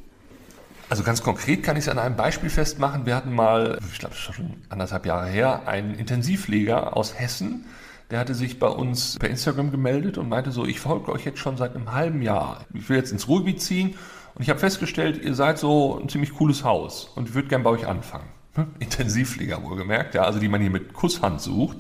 Also 0.91 1.03
ganz 1.05 1.23
konkret 1.23 1.63
kann 1.63 1.77
ich 1.77 1.85
es 1.85 1.89
an 1.89 1.99
einem 1.99 2.17
Beispiel 2.17 2.51
festmachen. 2.51 3.07
Wir 3.07 3.17
hatten 3.17 3.33
mal, 3.33 3.79
ich 3.93 3.99
glaube, 3.99 4.15
schon 4.15 4.57
anderthalb 4.69 5.07
Jahre 5.07 5.27
her, 5.29 5.63
einen 5.67 5.95
Intensivpfleger 5.95 6.97
aus 6.97 7.19
Hessen, 7.19 7.65
der 8.11 8.19
hatte 8.19 8.35
sich 8.35 8.59
bei 8.59 8.67
uns 8.67 9.17
per 9.19 9.31
Instagram 9.31 9.71
gemeldet 9.71 10.19
und 10.19 10.29
meinte 10.29 10.51
so, 10.51 10.67
ich 10.67 10.81
folge 10.81 11.13
euch 11.13 11.25
jetzt 11.25 11.39
schon 11.39 11.57
seit 11.57 11.77
einem 11.77 11.93
halben 11.93 12.23
Jahr. 12.23 12.67
Ich 12.75 12.89
will 12.89 12.97
jetzt 12.97 13.13
ins 13.13 13.29
Ruhrgebiet 13.29 13.63
ziehen 13.63 13.95
und 14.35 14.43
ich 14.43 14.51
habe 14.51 14.59
festgestellt, 14.59 15.23
ihr 15.23 15.35
seid 15.35 15.59
so 15.59 15.99
ein 15.99 16.09
ziemlich 16.09 16.35
cooles 16.35 16.65
Haus 16.65 17.05
und 17.15 17.29
ich 17.29 17.35
würde 17.35 17.49
gern 17.49 17.63
bei 17.63 17.71
euch 17.71 17.87
anfangen. 17.87 18.29
Intensivpfleger 18.81 19.63
wohlgemerkt, 19.63 20.15
ja, 20.15 20.23
also 20.23 20.41
die 20.41 20.49
man 20.49 20.61
hier 20.61 20.71
mit 20.71 20.93
Kusshand 20.93 21.41
sucht. 21.41 21.79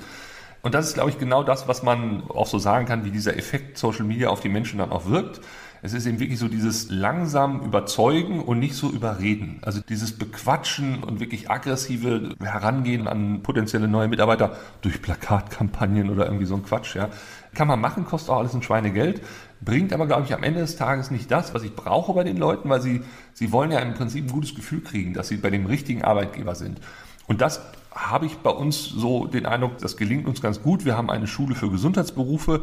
Und 0.62 0.74
das 0.74 0.88
ist, 0.88 0.94
glaube 0.94 1.10
ich, 1.10 1.18
genau 1.18 1.42
das, 1.42 1.68
was 1.68 1.82
man 1.82 2.22
auch 2.28 2.46
so 2.46 2.58
sagen 2.58 2.86
kann, 2.86 3.04
wie 3.04 3.10
dieser 3.10 3.36
Effekt 3.36 3.78
Social 3.78 4.04
Media 4.04 4.28
auf 4.28 4.40
die 4.40 4.48
Menschen 4.48 4.78
dann 4.78 4.92
auch 4.92 5.06
wirkt. 5.06 5.40
Es 5.82 5.94
ist 5.94 6.04
eben 6.04 6.20
wirklich 6.20 6.38
so 6.38 6.48
dieses 6.48 6.90
langsam 6.90 7.62
überzeugen 7.62 8.40
und 8.40 8.58
nicht 8.58 8.74
so 8.74 8.90
überreden. 8.90 9.60
Also 9.62 9.80
dieses 9.80 10.12
Bequatschen 10.12 11.02
und 11.02 11.20
wirklich 11.20 11.50
aggressive 11.50 12.34
Herangehen 12.42 13.08
an 13.08 13.42
potenzielle 13.42 13.88
neue 13.88 14.08
Mitarbeiter 14.08 14.56
durch 14.82 15.00
Plakatkampagnen 15.00 16.10
oder 16.10 16.26
irgendwie 16.26 16.44
so 16.44 16.54
ein 16.54 16.64
Quatsch, 16.64 16.96
ja. 16.96 17.08
Kann 17.54 17.66
man 17.66 17.80
machen, 17.80 18.04
kostet 18.04 18.28
auch 18.30 18.40
alles 18.40 18.52
ein 18.52 18.62
Schweinegeld, 18.62 19.22
bringt 19.62 19.94
aber, 19.94 20.06
glaube 20.06 20.24
ich, 20.24 20.34
am 20.34 20.42
Ende 20.42 20.60
des 20.60 20.76
Tages 20.76 21.10
nicht 21.10 21.30
das, 21.30 21.54
was 21.54 21.62
ich 21.62 21.74
brauche 21.74 22.12
bei 22.12 22.24
den 22.24 22.36
Leuten, 22.36 22.68
weil 22.68 22.82
sie, 22.82 23.00
sie 23.32 23.50
wollen 23.50 23.72
ja 23.72 23.78
im 23.78 23.94
Prinzip 23.94 24.26
ein 24.26 24.32
gutes 24.32 24.54
Gefühl 24.54 24.82
kriegen, 24.82 25.14
dass 25.14 25.28
sie 25.28 25.38
bei 25.38 25.48
dem 25.48 25.64
richtigen 25.64 26.04
Arbeitgeber 26.04 26.54
sind. 26.54 26.78
Und 27.26 27.40
das 27.40 27.62
habe 27.92 28.26
ich 28.26 28.38
bei 28.38 28.50
uns 28.50 28.84
so 28.84 29.26
den 29.26 29.46
Eindruck, 29.46 29.78
das 29.78 29.96
gelingt 29.96 30.26
uns 30.26 30.40
ganz 30.40 30.62
gut. 30.62 30.84
Wir 30.84 30.96
haben 30.96 31.10
eine 31.10 31.26
Schule 31.26 31.54
für 31.54 31.70
Gesundheitsberufe, 31.70 32.62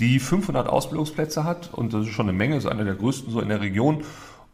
die 0.00 0.18
500 0.18 0.68
Ausbildungsplätze 0.68 1.44
hat 1.44 1.72
und 1.72 1.92
das 1.92 2.06
ist 2.06 2.12
schon 2.12 2.28
eine 2.28 2.36
Menge, 2.36 2.56
ist 2.56 2.66
eine 2.66 2.84
der 2.84 2.94
größten 2.94 3.32
so 3.32 3.40
in 3.40 3.48
der 3.48 3.60
Region. 3.60 4.02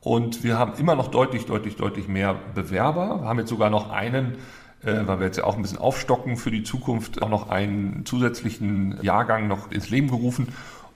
Und 0.01 0.45
wir 0.45 0.59
haben 0.59 0.75
immer 0.79 0.95
noch 0.95 1.09
deutlich, 1.09 1.47
deutlich, 1.47 1.77
deutlich 1.77 2.09
mehr 2.09 2.37
Bewerber. 2.55 3.21
Wir 3.21 3.29
haben 3.29 3.39
jetzt 3.39 3.51
sogar 3.51 3.69
noch 3.69 3.91
einen, 3.91 4.37
äh, 4.83 5.07
weil 5.07 5.21
wir 5.21 5.27
jetzt 5.27 5.37
ja 5.37 5.45
auch 5.45 5.57
ein 5.57 5.63
bisschen 5.63 5.79
aufstocken 5.79 6.37
für 6.37 6.51
die 6.51 6.63
Zukunft, 6.63 7.23
auch 7.23 7.29
noch 7.29 7.51
einen 7.51 8.07
zusätzlichen 8.07 8.99
Jahrgang 9.03 9.47
noch 9.49 9.71
ins 9.71 9.91
Leben 9.91 10.09
gerufen 10.09 10.49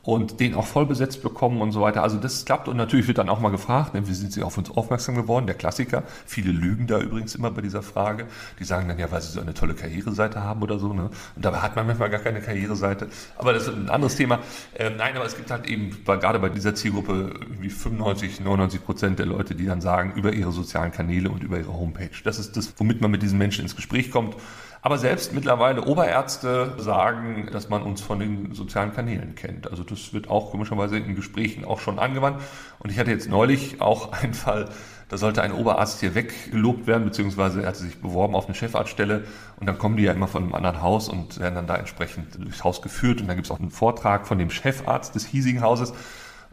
und 0.05 0.39
den 0.39 0.55
auch 0.55 0.67
voll 0.67 0.87
besetzt 0.87 1.23
bekommen 1.23 1.63
und 1.63 1.73
so 1.73 1.81
weiter. 1.81 2.03
Also 2.03 2.19
das 2.19 2.45
klappt 2.45 2.69
und 2.69 2.77
natürlich 2.77 3.09
wird 3.09 3.19
dann 3.19 3.31
auch 3.31 3.41
mal 3.41 3.49
gefragt, 3.49 3.95
ne, 3.95 4.07
wie 4.07 4.13
sind 4.13 4.33
Sie 4.33 4.43
auf 4.43 4.59
uns 4.59 4.71
aufmerksam 4.71 5.15
geworden? 5.15 5.47
Der 5.47 5.55
Klassiker. 5.55 6.03
Viele 6.27 6.53
lügen 6.53 6.87
da 6.87 7.01
übrigens 7.01 7.35
immer 7.35 7.51
bei 7.51 7.63
dieser 7.63 7.83
Frage. 7.83 8.27
Die 8.59 8.65
sagen 8.65 8.87
dann 8.87 8.99
ja, 8.99 9.11
weil 9.11 9.23
sie 9.23 9.33
so 9.33 9.41
eine 9.41 9.55
tolle 9.55 9.75
Karriereseite 9.75 10.43
haben 10.43 10.63
oder 10.63 10.79
so. 10.79 10.93
Ne? 10.93 11.11
Und 11.37 11.45
dabei 11.45 11.59
hat 11.59 11.75
man 11.75 11.87
manchmal 11.87 12.11
gar 12.11 12.21
keine 12.21 12.41
Karriereseite. 12.41 13.09
Aber 13.37 13.55
das 13.55 13.67
ist 13.67 13.75
ein 13.75 13.89
anderes 13.89 14.17
Thema. 14.17 14.41
Ähm, 14.77 14.95
nein, 14.99 15.17
aber 15.17 15.25
es 15.25 15.37
gibt 15.37 15.51
halt 15.51 15.67
eben 15.67 15.97
bei, 16.05 16.17
gerade 16.17 16.39
bei 16.39 16.51
dieser 16.51 16.75
Zielgruppe 16.75 17.33
irgendwie 17.41 17.71
95, 17.71 18.41
99 18.41 18.85
Prozent 18.85 19.19
der 19.19 19.27
Leute, 19.27 19.55
die 19.55 19.65
dann 19.65 19.81
sagen, 19.81 20.13
über 20.17 20.33
ihre 20.35 20.53
sozialen 20.53 20.93
Kanäle 20.93 21.31
und 21.31 21.43
über 21.43 21.59
ihre 21.59 21.73
Homepage. 21.73 22.11
Das 22.25 22.39
ist 22.39 22.57
das, 22.59 22.75
womit 22.77 23.01
man 23.01 23.11
mit 23.11 23.23
diesen 23.23 23.39
Menschen 23.39 23.63
ins 23.63 23.75
Gespräch 23.75 24.11
kommt. 24.11 24.37
Aber 24.85 24.99
selbst 24.99 25.33
mittlerweile 25.33 25.83
Oberärzte 25.83 26.75
sagen, 26.77 27.49
dass 27.51 27.71
man 27.71 27.83
uns 27.83 28.03
von 28.03 28.21
den 28.21 28.53
sozialen 28.53 28.93
Kanälen 28.93 29.35
kennt. 29.35 29.71
Also 29.71 29.83
das 29.83 30.13
wird 30.13 30.29
auch 30.29 30.51
komischerweise 30.51 30.99
in 30.99 31.15
Gesprächen 31.15 31.65
auch 31.65 31.81
schon 31.81 31.99
angewandt. 31.99 32.43
Und 32.81 32.93
ich 32.93 32.99
hatte 32.99 33.11
jetzt 33.11 33.31
neulich 33.31 33.81
auch 33.81 34.13
einen 34.23 34.35
Fall, 34.35 34.69
da 35.09 35.17
sollte 35.17 35.43
ein 35.43 35.53
Oberarzt 35.53 36.01
hier 36.01 36.15
weggelobt 36.15 36.87
werden, 36.87 37.07
beziehungsweise 37.07 37.63
er 37.63 37.69
hatte 37.69 37.79
sich 37.79 37.99
beworben 37.99 38.35
auf 38.35 38.45
eine 38.45 38.55
Chefarztstelle 38.55 39.25
und 39.59 39.67
dann 39.67 39.79
kommen 39.79 39.97
die 39.97 40.03
ja 40.03 40.13
immer 40.13 40.29
von 40.29 40.43
einem 40.43 40.55
anderen 40.55 40.83
Haus 40.83 41.09
und 41.09 41.41
werden 41.41 41.55
dann 41.55 41.67
da 41.67 41.77
entsprechend 41.77 42.35
durchs 42.45 42.63
Haus 42.63 42.83
geführt 42.83 43.23
und 43.23 43.29
dann 43.29 43.37
gibt 43.37 43.47
es 43.47 43.51
auch 43.51 43.61
einen 43.61 43.71
Vortrag 43.71 44.27
von 44.27 44.39
dem 44.39 44.51
Chefarzt 44.51 45.15
des 45.15 45.25
hiesigen 45.25 45.63
Hauses 45.63 45.95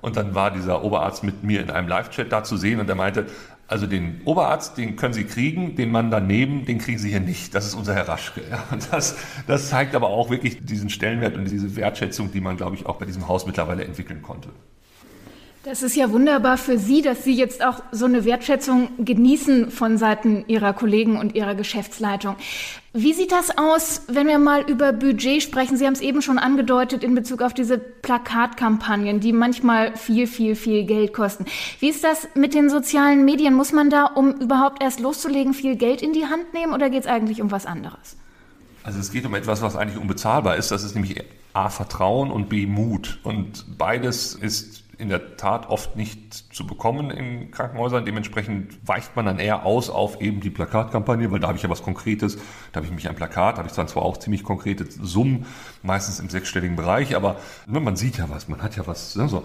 und 0.01 0.17
dann 0.17 0.35
war 0.35 0.51
dieser 0.51 0.83
Oberarzt 0.83 1.23
mit 1.23 1.43
mir 1.43 1.61
in 1.61 1.69
einem 1.69 1.87
Live-Chat 1.87 2.31
da 2.31 2.43
zu 2.43 2.57
sehen 2.57 2.79
und 2.79 2.89
er 2.89 2.95
meinte, 2.95 3.27
also 3.71 3.87
den 3.87 4.21
Oberarzt, 4.25 4.77
den 4.77 4.97
können 4.97 5.13
Sie 5.13 5.23
kriegen, 5.23 5.75
den 5.75 5.91
Mann 5.91 6.11
daneben, 6.11 6.65
den 6.65 6.77
kriegen 6.77 6.97
Sie 6.97 7.09
hier 7.09 7.21
nicht. 7.21 7.55
Das 7.55 7.65
ist 7.65 7.73
unser 7.73 7.95
Herr 7.95 8.07
Raschke. 8.07 8.41
Ja. 8.49 8.63
Und 8.69 8.91
das, 8.91 9.15
das 9.47 9.69
zeigt 9.69 9.95
aber 9.95 10.09
auch 10.09 10.29
wirklich 10.29 10.57
diesen 10.61 10.89
Stellenwert 10.89 11.37
und 11.37 11.49
diese 11.49 11.75
Wertschätzung, 11.77 12.31
die 12.31 12.41
man, 12.41 12.57
glaube 12.57 12.75
ich, 12.75 12.85
auch 12.85 12.97
bei 12.97 13.05
diesem 13.05 13.29
Haus 13.29 13.45
mittlerweile 13.45 13.85
entwickeln 13.85 14.21
konnte. 14.21 14.49
Das 15.63 15.83
ist 15.83 15.95
ja 15.95 16.11
wunderbar 16.11 16.57
für 16.57 16.79
Sie, 16.79 17.03
dass 17.03 17.23
Sie 17.23 17.35
jetzt 17.35 17.63
auch 17.63 17.83
so 17.91 18.05
eine 18.05 18.25
Wertschätzung 18.25 18.89
genießen 18.97 19.69
von 19.69 19.99
Seiten 19.99 20.43
Ihrer 20.47 20.73
Kollegen 20.73 21.19
und 21.19 21.35
Ihrer 21.35 21.53
Geschäftsleitung. 21.53 22.35
Wie 22.93 23.13
sieht 23.13 23.31
das 23.31 23.55
aus, 23.55 24.01
wenn 24.07 24.25
wir 24.25 24.39
mal 24.39 24.63
über 24.67 24.91
Budget 24.91 25.43
sprechen? 25.43 25.77
Sie 25.77 25.85
haben 25.85 25.93
es 25.93 26.01
eben 26.01 26.23
schon 26.23 26.39
angedeutet 26.39 27.03
in 27.03 27.13
Bezug 27.13 27.43
auf 27.43 27.53
diese 27.53 27.77
Plakatkampagnen, 27.77 29.19
die 29.19 29.33
manchmal 29.33 29.95
viel, 29.95 30.25
viel, 30.25 30.55
viel 30.55 30.83
Geld 30.85 31.13
kosten. 31.13 31.45
Wie 31.79 31.89
ist 31.89 32.03
das 32.03 32.27
mit 32.33 32.55
den 32.55 32.71
sozialen 32.71 33.23
Medien? 33.23 33.53
Muss 33.53 33.71
man 33.71 33.91
da, 33.91 34.05
um 34.05 34.31
überhaupt 34.31 34.81
erst 34.81 34.99
loszulegen, 34.99 35.53
viel 35.53 35.75
Geld 35.75 36.01
in 36.01 36.13
die 36.13 36.25
Hand 36.25 36.55
nehmen 36.55 36.73
oder 36.73 36.89
geht 36.89 37.01
es 37.01 37.07
eigentlich 37.07 37.39
um 37.39 37.51
was 37.51 37.67
anderes? 37.67 38.17
Also 38.81 38.99
es 38.99 39.11
geht 39.11 39.27
um 39.27 39.35
etwas, 39.35 39.61
was 39.61 39.75
eigentlich 39.75 39.99
unbezahlbar 39.99 40.55
ist. 40.55 40.71
Das 40.71 40.83
ist 40.83 40.95
nämlich 40.95 41.23
A, 41.53 41.69
Vertrauen 41.69 42.31
und 42.31 42.49
B, 42.49 42.65
Mut. 42.65 43.19
Und 43.21 43.77
beides 43.77 44.33
ist 44.33 44.80
in 45.01 45.09
der 45.09 45.35
Tat 45.35 45.67
oft 45.69 45.95
nicht 45.95 46.33
zu 46.53 46.65
bekommen 46.65 47.09
in 47.09 47.51
Krankenhäusern. 47.51 48.05
Dementsprechend 48.05 48.77
weicht 48.87 49.15
man 49.15 49.25
dann 49.25 49.39
eher 49.39 49.65
aus 49.65 49.89
auf 49.89 50.21
eben 50.21 50.39
die 50.39 50.51
Plakatkampagne, 50.51 51.31
weil 51.31 51.39
da 51.39 51.47
habe 51.47 51.57
ich 51.57 51.63
ja 51.63 51.69
was 51.69 51.83
Konkretes. 51.83 52.37
Da 52.71 52.77
habe 52.77 52.85
ich 52.85 52.93
mich 52.93 53.09
ein 53.09 53.15
Plakat, 53.15 53.55
da 53.55 53.57
habe 53.59 53.67
ich 53.67 53.75
dann 53.75 53.87
zwar 53.87 54.03
auch 54.03 54.17
ziemlich 54.17 54.43
konkrete 54.43 54.85
Summen, 54.89 55.45
meistens 55.81 56.19
im 56.19 56.29
sechsstelligen 56.29 56.75
Bereich, 56.75 57.15
aber 57.15 57.37
man 57.65 57.95
sieht 57.95 58.17
ja 58.17 58.29
was, 58.29 58.47
man 58.47 58.61
hat 58.61 58.77
ja 58.77 58.85
was. 58.87 59.15
Ne, 59.15 59.27
so 59.27 59.43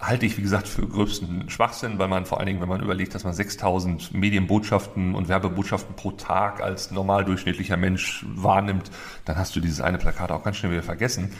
halte 0.00 0.26
ich, 0.26 0.36
wie 0.36 0.42
gesagt, 0.42 0.68
für 0.68 0.86
gröbsten 0.86 1.50
Schwachsinn, 1.50 1.98
weil 1.98 2.08
man 2.08 2.24
vor 2.24 2.38
allen 2.38 2.46
Dingen, 2.46 2.60
wenn 2.60 2.68
man 2.68 2.80
überlegt, 2.80 3.14
dass 3.14 3.24
man 3.24 3.32
6000 3.32 4.14
Medienbotschaften 4.14 5.14
und 5.14 5.28
Werbebotschaften 5.28 5.96
pro 5.96 6.12
Tag 6.12 6.62
als 6.62 6.90
normal 6.90 7.24
durchschnittlicher 7.24 7.76
Mensch 7.76 8.24
wahrnimmt, 8.28 8.90
dann 9.24 9.36
hast 9.36 9.56
du 9.56 9.60
dieses 9.60 9.80
eine 9.80 9.98
Plakat 9.98 10.30
auch 10.30 10.44
ganz 10.44 10.56
schnell 10.56 10.72
wieder 10.72 10.84
vergessen. 10.84 11.32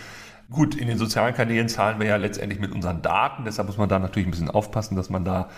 Gut, 0.50 0.75
in 0.75 0.88
den 0.88 0.97
sozialen 0.97 1.35
Kanälen 1.35 1.69
zahlen 1.69 2.00
wir 2.00 2.07
ja 2.07 2.17
letztendlich 2.17 2.59
mit 2.59 2.73
unseren 2.73 3.02
Daten, 3.02 3.45
deshalb 3.45 3.69
muss 3.69 3.76
man 3.76 3.88
da 3.88 3.99
natürlich 3.99 4.26
ein 4.26 4.31
bisschen 4.31 4.50
aufpassen, 4.50 4.97
dass 4.97 5.11
man 5.11 5.25
da 5.25 5.50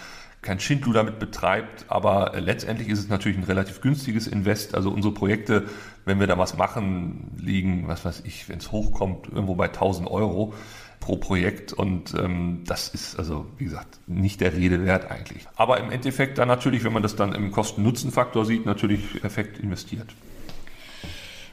kein 0.43 0.59
Schindlu 0.59 0.93
damit 0.93 1.19
betreibt, 1.19 1.85
aber 1.89 2.33
letztendlich 2.41 2.89
ist 2.89 2.99
es 2.99 3.09
natürlich 3.09 3.39
ein 3.39 3.45
relativ 3.45 3.83
günstiges 3.83 4.27
Invest. 4.27 4.75
Also 4.75 4.91
unsere 4.91 5.13
Projekte, 5.13 5.67
wenn 6.07 6.19
wir 6.19 6.27
da 6.27 6.39
was 6.39 6.57
machen, 6.57 7.37
liegen, 7.37 7.87
was 7.89 8.05
weiß 8.05 8.23
ich, 8.25 8.49
wenn 8.49 8.59
es 8.59 8.73
hochkommt, 8.73 9.29
irgendwo 9.29 9.55
bei 9.55 9.67
1000 9.67 10.11
Euro 10.11 10.55
pro 10.99 11.17
Projekt 11.17 11.73
und 11.73 12.15
ähm, 12.15 12.65
das 12.67 12.89
ist 12.89 13.19
also, 13.19 13.47
wie 13.59 13.65
gesagt, 13.65 14.01
nicht 14.07 14.41
der 14.41 14.55
Rede 14.55 14.85
wert 14.85 15.11
eigentlich. 15.11 15.47
Aber 15.57 15.79
im 15.79 15.91
Endeffekt 15.91 16.39
dann 16.39 16.49
natürlich, 16.49 16.85
wenn 16.85 16.93
man 16.93 17.03
das 17.03 17.17
dann 17.17 17.33
im 17.35 17.53
Kosten-Nutzen-Faktor 17.53 18.45
sieht, 18.45 18.67
natürlich 18.67 19.21
perfekt 19.21 19.59
investiert. 19.59 20.15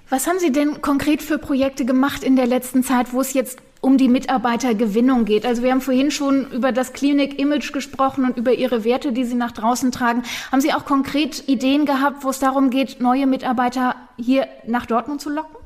Was 0.10 0.26
haben 0.26 0.40
Sie 0.40 0.54
denn 0.54 0.82
konkret 0.82 1.22
für 1.22 1.38
Projekte 1.38 1.84
gemacht 1.84 2.24
in 2.24 2.38
der 2.38 2.48
letzten 2.48 2.82
Zeit, 2.82 3.12
wo 3.12 3.20
es 3.20 3.34
jetzt 3.34 3.60
um 3.82 3.98
die 3.98 4.08
Mitarbeitergewinnung 4.08 5.26
geht? 5.26 5.46
Also 5.46 5.64
wir 5.64 5.72
haben 5.72 5.82
vorhin 5.82 6.12
schon 6.12 6.50
über 6.52 6.72
das 6.72 6.94
Klinik-Image 6.94 7.74
gesprochen 7.74 8.24
und 8.24 8.38
über 8.38 8.54
Ihre 8.54 8.86
Werte, 8.86 9.12
die 9.12 9.26
Sie 9.26 9.36
nach 9.36 9.52
draußen 9.52 9.92
tragen. 9.92 10.24
Haben 10.50 10.62
Sie 10.62 10.74
auch 10.74 10.86
konkret 10.86 11.50
Ideen 11.50 11.86
gehabt, 11.86 12.24
wo 12.24 12.30
es 12.30 12.40
darum 12.40 12.70
geht, 12.70 13.02
neue 13.02 13.28
Mitarbeiter 13.28 13.96
hier 14.16 14.48
nach 14.66 14.86
Dortmund 14.86 15.20
zu 15.20 15.30
locken? 15.30 15.58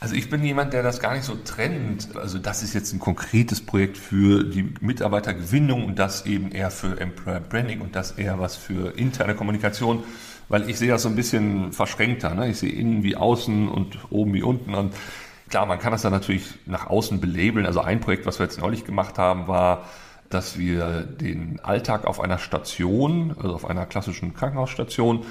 Also 0.00 0.14
ich 0.14 0.30
bin 0.30 0.42
jemand, 0.44 0.72
der 0.72 0.82
das 0.82 1.00
gar 1.00 1.12
nicht 1.14 1.24
so 1.24 1.34
trennt. 1.34 2.16
Also 2.16 2.38
das 2.38 2.62
ist 2.62 2.72
jetzt 2.72 2.94
ein 2.94 3.00
konkretes 3.00 3.60
Projekt 3.60 3.98
für 3.98 4.44
die 4.44 4.72
Mitarbeitergewinnung 4.80 5.84
und 5.84 5.98
das 5.98 6.24
eben 6.24 6.52
eher 6.52 6.70
für 6.70 6.98
Employer 6.98 7.40
Branding 7.40 7.82
und 7.82 7.96
das 7.96 8.12
eher 8.12 8.38
was 8.38 8.56
für 8.56 8.96
interne 8.96 9.34
Kommunikation 9.34 10.04
weil 10.48 10.68
ich 10.68 10.78
sehe 10.78 10.88
das 10.88 11.02
so 11.02 11.08
ein 11.08 11.16
bisschen 11.16 11.72
verschränkter. 11.72 12.34
Ne? 12.34 12.50
Ich 12.50 12.58
sehe 12.58 12.72
innen 12.72 13.02
wie 13.02 13.16
außen 13.16 13.68
und 13.68 13.98
oben 14.10 14.34
wie 14.34 14.42
unten. 14.42 14.74
Und 14.74 14.94
klar, 15.48 15.66
man 15.66 15.78
kann 15.78 15.92
das 15.92 16.02
dann 16.02 16.12
natürlich 16.12 16.44
nach 16.66 16.86
außen 16.88 17.20
belabeln. 17.20 17.66
Also 17.66 17.80
ein 17.80 18.00
Projekt, 18.00 18.26
was 18.26 18.38
wir 18.38 18.46
jetzt 18.46 18.60
neulich 18.60 18.84
gemacht 18.84 19.18
haben, 19.18 19.48
war, 19.48 19.84
dass 20.30 20.58
wir 20.58 21.02
den 21.02 21.60
Alltag 21.60 22.06
auf 22.06 22.20
einer 22.20 22.38
Station, 22.38 23.34
also 23.40 23.54
auf 23.54 23.68
einer 23.68 23.86
klassischen 23.86 24.34
Krankenhausstation, 24.34 25.24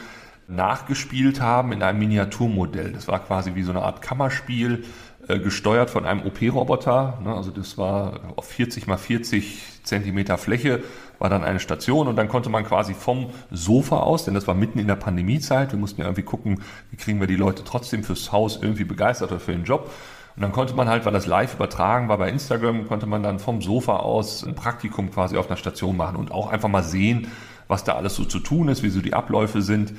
nachgespielt 0.48 1.42
haben 1.42 1.72
in 1.74 1.84
einem 1.84 2.00
Miniaturmodell. 2.00 2.94
Das 2.94 3.08
war 3.08 3.20
quasi 3.20 3.56
wie 3.56 3.64
so 3.64 3.72
eine 3.72 3.82
Art 3.82 4.02
Kammerspiel, 4.02 4.86
äh, 5.28 5.40
gesteuert 5.40 5.90
von 5.90 6.06
einem 6.06 6.26
OP-Roboter. 6.26 7.20
Ne? 7.24 7.36
Also 7.36 7.52
das 7.52 7.78
war 7.78 8.34
auf 8.38 8.46
40 8.46 8.88
mal 8.88 8.98
40 8.98 9.84
Zentimeter 9.84 10.38
Fläche 10.38 10.84
war 11.20 11.30
dann 11.30 11.44
eine 11.44 11.60
Station 11.60 12.08
und 12.08 12.16
dann 12.16 12.28
konnte 12.28 12.50
man 12.50 12.64
quasi 12.64 12.94
vom 12.94 13.30
Sofa 13.52 13.98
aus, 13.98 14.26
denn 14.26 14.34
das 14.34 14.48
war 14.48 14.56
mitten 14.56 14.80
in 14.80 14.88
der 14.88 14.96
Pandemiezeit, 14.96 15.72
wir 15.72 15.80
mussten 15.80 16.02
ja 16.02 16.08
irgendwie 16.08 16.24
gucken, 16.24 16.62
wie 16.92 16.98
kriegen 16.98 17.20
wir 17.20 17.28
die 17.28 17.36
Leute 17.36 17.64
trotzdem 17.64 18.04
fürs 18.04 18.32
Haus 18.32 18.60
irgendwie 18.62 18.84
begeistert 18.84 19.32
oder 19.32 19.40
für 19.40 19.52
den 19.52 19.64
Job. 19.64 19.92
Und 20.36 20.44
dann 20.44 20.52
konnte 20.52 20.76
man 20.76 20.88
halt, 20.88 21.04
weil 21.04 21.14
das 21.14 21.26
live 21.26 21.56
übertragen 21.56 22.10
war 22.10 22.20
bei 22.20 22.30
Instagram, 22.30 22.88
konnte 22.88 23.08
man 23.08 23.24
dann 23.24 23.40
vom 23.40 23.64
Sofa 23.64 23.98
aus 23.98 24.46
ein 24.46 24.54
Praktikum 24.54 25.10
quasi 25.10 25.36
auf 25.36 25.48
einer 25.48 25.58
Station 25.58 25.98
machen 25.98 26.16
und 26.16 26.32
auch 26.32 26.52
einfach 26.52 26.70
mal 26.70 26.84
sehen, 26.84 27.32
was 27.68 27.84
da 27.84 27.96
alles 27.96 28.16
so 28.16 28.24
zu 28.24 28.40
tun 28.40 28.70
ist, 28.70 28.84
wie 28.84 28.90
so 28.90 29.02
die 29.02 29.16
Abläufe 29.16 29.64
sind. 29.64 29.94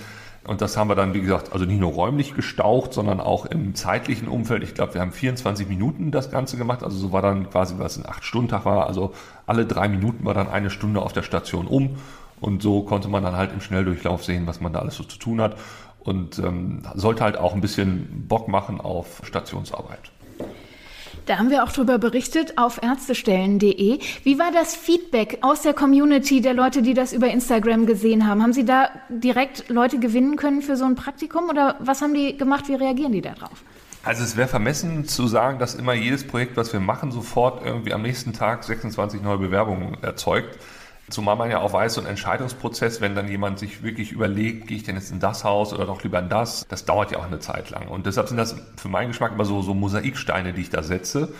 Und 0.48 0.62
das 0.62 0.78
haben 0.78 0.88
wir 0.88 0.94
dann, 0.94 1.12
wie 1.12 1.20
gesagt, 1.20 1.52
also 1.52 1.66
nicht 1.66 1.78
nur 1.78 1.92
räumlich 1.92 2.34
gestaucht, 2.34 2.94
sondern 2.94 3.20
auch 3.20 3.44
im 3.44 3.74
zeitlichen 3.74 4.28
Umfeld. 4.28 4.62
Ich 4.62 4.72
glaube, 4.72 4.94
wir 4.94 5.02
haben 5.02 5.12
24 5.12 5.68
Minuten 5.68 6.10
das 6.10 6.30
Ganze 6.30 6.56
gemacht. 6.56 6.82
Also 6.82 6.96
so 6.96 7.12
war 7.12 7.20
dann 7.20 7.50
quasi, 7.50 7.74
was 7.76 7.98
ein 7.98 8.04
8-Stunden-Tag 8.04 8.64
war. 8.64 8.86
Also 8.86 9.12
alle 9.44 9.66
drei 9.66 9.90
Minuten 9.90 10.24
war 10.24 10.32
dann 10.32 10.48
eine 10.48 10.70
Stunde 10.70 11.02
auf 11.02 11.12
der 11.12 11.22
Station 11.22 11.66
um. 11.66 11.96
Und 12.40 12.62
so 12.62 12.80
konnte 12.80 13.08
man 13.08 13.22
dann 13.22 13.36
halt 13.36 13.52
im 13.52 13.60
Schnelldurchlauf 13.60 14.24
sehen, 14.24 14.46
was 14.46 14.62
man 14.62 14.72
da 14.72 14.78
alles 14.78 14.96
so 14.96 15.04
zu 15.04 15.18
tun 15.18 15.42
hat. 15.42 15.54
Und 16.00 16.38
ähm, 16.38 16.80
sollte 16.94 17.24
halt 17.24 17.36
auch 17.36 17.52
ein 17.52 17.60
bisschen 17.60 18.24
Bock 18.26 18.48
machen 18.48 18.80
auf 18.80 19.20
Stationsarbeit. 19.24 20.10
Da 21.28 21.38
haben 21.38 21.50
wir 21.50 21.62
auch 21.62 21.72
drüber 21.72 21.98
berichtet 21.98 22.56
auf 22.56 22.82
ärztestellen.de. 22.82 23.98
Wie 24.24 24.38
war 24.38 24.50
das 24.50 24.74
Feedback 24.74 25.36
aus 25.42 25.60
der 25.60 25.74
Community 25.74 26.40
der 26.40 26.54
Leute, 26.54 26.80
die 26.80 26.94
das 26.94 27.12
über 27.12 27.28
Instagram 27.28 27.84
gesehen 27.84 28.26
haben? 28.26 28.42
Haben 28.42 28.54
Sie 28.54 28.64
da 28.64 28.88
direkt 29.10 29.68
Leute 29.68 29.98
gewinnen 29.98 30.36
können 30.36 30.62
für 30.62 30.78
so 30.78 30.86
ein 30.86 30.94
Praktikum 30.94 31.50
oder 31.50 31.76
was 31.80 32.00
haben 32.00 32.14
die 32.14 32.38
gemacht? 32.38 32.68
Wie 32.68 32.76
reagieren 32.76 33.12
die 33.12 33.20
darauf? 33.20 33.62
Also 34.04 34.24
es 34.24 34.38
wäre 34.38 34.48
vermessen 34.48 35.04
zu 35.04 35.26
sagen, 35.26 35.58
dass 35.58 35.74
immer 35.74 35.92
jedes 35.92 36.26
Projekt, 36.26 36.56
was 36.56 36.72
wir 36.72 36.80
machen, 36.80 37.12
sofort 37.12 37.62
irgendwie 37.62 37.92
am 37.92 38.00
nächsten 38.00 38.32
Tag 38.32 38.64
26 38.64 39.20
neue 39.20 39.36
Bewerbungen 39.36 39.98
erzeugt. 40.00 40.58
Zumal 41.10 41.36
man 41.36 41.50
ja 41.50 41.60
auch 41.60 41.72
weiß, 41.72 41.94
so 41.94 42.00
ein 42.02 42.06
Entscheidungsprozess, 42.06 43.00
wenn 43.00 43.14
dann 43.14 43.28
jemand 43.28 43.58
sich 43.58 43.82
wirklich 43.82 44.12
überlegt, 44.12 44.66
gehe 44.66 44.76
ich 44.76 44.82
denn 44.82 44.96
jetzt 44.96 45.10
in 45.10 45.20
das 45.20 45.42
Haus 45.42 45.72
oder 45.72 45.86
doch 45.86 46.02
lieber 46.02 46.18
in 46.18 46.28
das, 46.28 46.66
das 46.68 46.84
dauert 46.84 47.10
ja 47.12 47.18
auch 47.18 47.26
eine 47.26 47.40
Zeit 47.40 47.70
lang. 47.70 47.88
Und 47.88 48.06
deshalb 48.06 48.28
sind 48.28 48.36
das 48.36 48.56
für 48.76 48.88
meinen 48.88 49.08
Geschmack 49.08 49.32
immer 49.32 49.46
so, 49.46 49.62
so 49.62 49.72
Mosaiksteine, 49.72 50.52
die 50.52 50.60
ich 50.60 50.70
da 50.70 50.82
setze, 50.82 51.32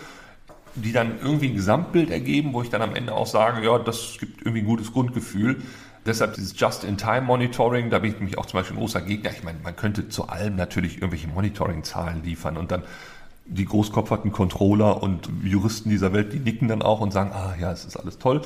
die 0.73 0.91
dann 0.91 1.19
irgendwie 1.21 1.49
ein 1.49 1.55
Gesamtbild 1.55 2.09
ergeben, 2.09 2.53
wo 2.53 2.61
ich 2.63 2.69
dann 2.69 2.81
am 2.81 2.95
Ende 2.95 3.13
auch 3.13 3.27
sage, 3.27 3.63
ja, 3.63 3.77
das 3.77 4.17
gibt 4.19 4.41
irgendwie 4.41 4.61
ein 4.61 4.65
gutes 4.65 4.91
Grundgefühl. 4.91 5.61
Deshalb 6.05 6.33
dieses 6.33 6.59
Just-in-Time-Monitoring, 6.59 7.89
da 7.89 7.99
bin 7.99 8.11
ich 8.11 8.17
nämlich 8.17 8.37
auch 8.37 8.45
zum 8.45 8.59
Beispiel 8.59 8.77
ein 8.77 8.79
großer 8.79 9.01
Gegner. 9.01 9.31
Ich 9.31 9.43
meine, 9.43 9.59
man 9.63 9.75
könnte 9.75 10.09
zu 10.09 10.29
allem 10.29 10.55
natürlich 10.55 10.95
irgendwelche 10.95 11.27
Monitoring-Zahlen 11.27 12.23
liefern 12.23 12.57
und 12.57 12.71
dann 12.71 12.83
die 13.45 13.65
großkopferten 13.65 14.31
Controller 14.31 15.01
und 15.03 15.29
Juristen 15.43 15.89
dieser 15.89 16.13
Welt, 16.13 16.33
die 16.33 16.39
nicken 16.39 16.67
dann 16.67 16.81
auch 16.81 17.01
und 17.01 17.11
sagen, 17.11 17.31
ah 17.33 17.55
ja, 17.59 17.71
es 17.71 17.85
ist 17.85 17.97
alles 17.97 18.17
toll. 18.17 18.41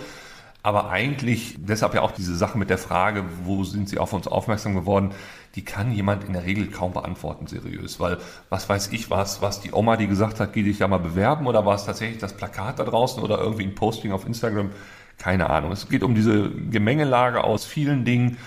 Aber 0.65 0.89
eigentlich, 0.89 1.57
deshalb 1.59 1.93
ja 1.93 2.01
auch 2.01 2.11
diese 2.11 2.35
Sache 2.37 2.57
mit 2.57 2.69
der 2.69 2.77
Frage, 2.77 3.25
wo 3.43 3.65
sind 3.65 3.89
Sie 3.89 3.99
auf 3.99 4.13
uns 4.13 4.27
aufmerksam 4.27 4.73
geworden, 4.75 5.11
die 5.55 5.65
kann 5.65 5.91
jemand 5.91 6.23
in 6.23 6.31
der 6.31 6.45
Regel 6.45 6.67
kaum 6.67 6.93
beantworten 6.93 7.47
seriös, 7.47 7.99
weil 7.99 8.17
was 8.49 8.69
weiß 8.69 8.93
ich 8.93 9.09
was, 9.09 9.41
was 9.41 9.59
die 9.59 9.73
Oma, 9.73 9.97
die 9.97 10.07
gesagt 10.07 10.39
hat, 10.39 10.53
geh 10.53 10.63
dich 10.63 10.77
da 10.77 10.87
mal 10.87 10.99
bewerben 10.99 11.47
oder 11.47 11.65
war 11.65 11.75
es 11.75 11.85
tatsächlich 11.85 12.19
das 12.19 12.37
Plakat 12.37 12.79
da 12.79 12.85
draußen 12.85 13.21
oder 13.21 13.39
irgendwie 13.39 13.65
ein 13.65 13.75
Posting 13.75 14.13
auf 14.13 14.25
Instagram, 14.25 14.69
keine 15.17 15.49
Ahnung. 15.49 15.73
Es 15.73 15.89
geht 15.89 16.01
um 16.01 16.15
diese 16.15 16.49
Gemengelage 16.49 17.43
aus 17.43 17.65
vielen 17.65 18.05
Dingen, 18.05 18.37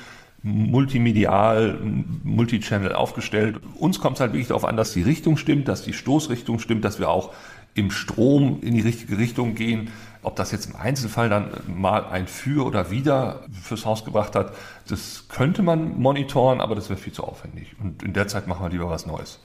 multimedial, 0.47 1.77
multichannel 2.23 2.93
aufgestellt. 2.93 3.59
Uns 3.75 3.99
kommt 3.99 4.17
es 4.17 4.21
halt 4.21 4.33
wirklich 4.33 4.47
darauf 4.47 4.65
an, 4.65 4.77
dass 4.77 4.93
die 4.93 5.03
Richtung 5.03 5.37
stimmt, 5.37 5.67
dass 5.67 5.83
die 5.83 5.93
Stoßrichtung 5.93 6.61
stimmt, 6.61 6.85
dass 6.85 7.01
wir 7.01 7.11
auch 7.11 7.35
im 7.75 7.91
Strom 7.91 8.61
in 8.63 8.75
die 8.75 8.81
richtige 8.81 9.19
Richtung 9.19 9.57
gehen. 9.57 9.91
Ob 10.23 10.37
das 10.37 10.53
jetzt 10.53 10.71
im 10.71 10.77
Einzelfall 10.77 11.29
dann 11.29 11.51
mal 11.67 12.07
ein 12.07 12.29
Für 12.29 12.65
oder 12.65 12.93
Wider 12.93 13.45
fürs 13.61 13.85
Haus 13.85 14.05
gebracht 14.05 14.37
hat, 14.37 14.55
das 14.89 15.25
könnte 15.29 15.63
man 15.63 15.99
monitoren, 16.01 16.61
aber 16.61 16.77
das 16.77 16.89
wäre 16.91 16.99
viel 16.99 17.13
zu 17.13 17.25
aufwendig. 17.25 17.75
Und 17.83 18.05
in 18.05 18.13
der 18.13 18.29
Zeit 18.29 18.47
machen 18.47 18.65
wir 18.65 18.71
lieber 18.71 18.89
was 18.89 19.05
Neues. 19.05 19.41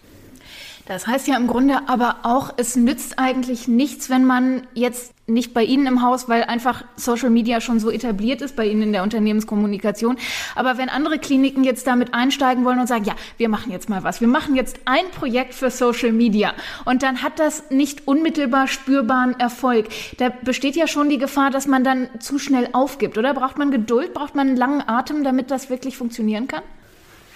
Das 0.85 1.07
heißt 1.07 1.27
ja 1.27 1.37
im 1.37 1.47
Grunde 1.47 1.87
aber 1.87 2.17
auch, 2.23 2.53
es 2.57 2.75
nützt 2.75 3.19
eigentlich 3.19 3.67
nichts, 3.67 4.09
wenn 4.09 4.25
man 4.25 4.67
jetzt 4.73 5.13
nicht 5.27 5.53
bei 5.53 5.63
Ihnen 5.63 5.87
im 5.87 6.01
Haus, 6.01 6.27
weil 6.27 6.43
einfach 6.43 6.83
Social 6.95 7.29
Media 7.29 7.61
schon 7.61 7.79
so 7.79 7.89
etabliert 7.89 8.41
ist 8.41 8.55
bei 8.55 8.65
Ihnen 8.67 8.81
in 8.81 8.91
der 8.91 9.03
Unternehmenskommunikation. 9.03 10.17
Aber 10.55 10.77
wenn 10.77 10.89
andere 10.89 11.19
Kliniken 11.19 11.63
jetzt 11.63 11.87
damit 11.87 12.13
einsteigen 12.13 12.65
wollen 12.65 12.79
und 12.79 12.87
sagen, 12.87 13.05
ja, 13.05 13.15
wir 13.37 13.47
machen 13.47 13.71
jetzt 13.71 13.89
mal 13.89 14.03
was, 14.03 14.21
wir 14.21 14.27
machen 14.27 14.55
jetzt 14.55 14.79
ein 14.85 15.09
Projekt 15.11 15.53
für 15.53 15.69
Social 15.69 16.11
Media 16.11 16.53
und 16.85 17.03
dann 17.03 17.21
hat 17.21 17.39
das 17.39 17.69
nicht 17.69 18.07
unmittelbar 18.07 18.67
spürbaren 18.67 19.39
Erfolg. 19.39 19.87
Da 20.17 20.29
besteht 20.29 20.75
ja 20.75 20.87
schon 20.87 21.09
die 21.09 21.17
Gefahr, 21.17 21.51
dass 21.51 21.67
man 21.67 21.83
dann 21.83 22.09
zu 22.19 22.39
schnell 22.39 22.69
aufgibt, 22.73 23.17
oder? 23.17 23.33
Braucht 23.33 23.57
man 23.57 23.71
Geduld, 23.71 24.13
braucht 24.13 24.35
man 24.35 24.49
einen 24.49 24.57
langen 24.57 24.87
Atem, 24.87 25.23
damit 25.23 25.51
das 25.51 25.69
wirklich 25.69 25.97
funktionieren 25.97 26.47
kann? 26.47 26.63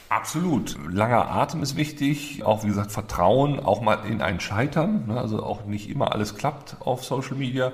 Absolut. 0.10 0.78
Langer 0.92 1.32
Atem 1.32 1.64
ist 1.64 1.76
wichtig. 1.76 2.44
Auch 2.44 2.64
wie 2.64 2.68
gesagt, 2.68 2.92
Vertrauen, 2.92 3.60
auch 3.60 3.82
mal 3.82 4.00
in 4.08 4.22
ein 4.22 4.40
Scheitern. 4.40 5.08
Ne? 5.08 5.20
Also 5.20 5.44
auch 5.44 5.66
nicht 5.66 5.90
immer 5.90 6.14
alles 6.14 6.36
klappt 6.36 6.78
auf 6.80 7.04
Social 7.04 7.36
Media. 7.36 7.72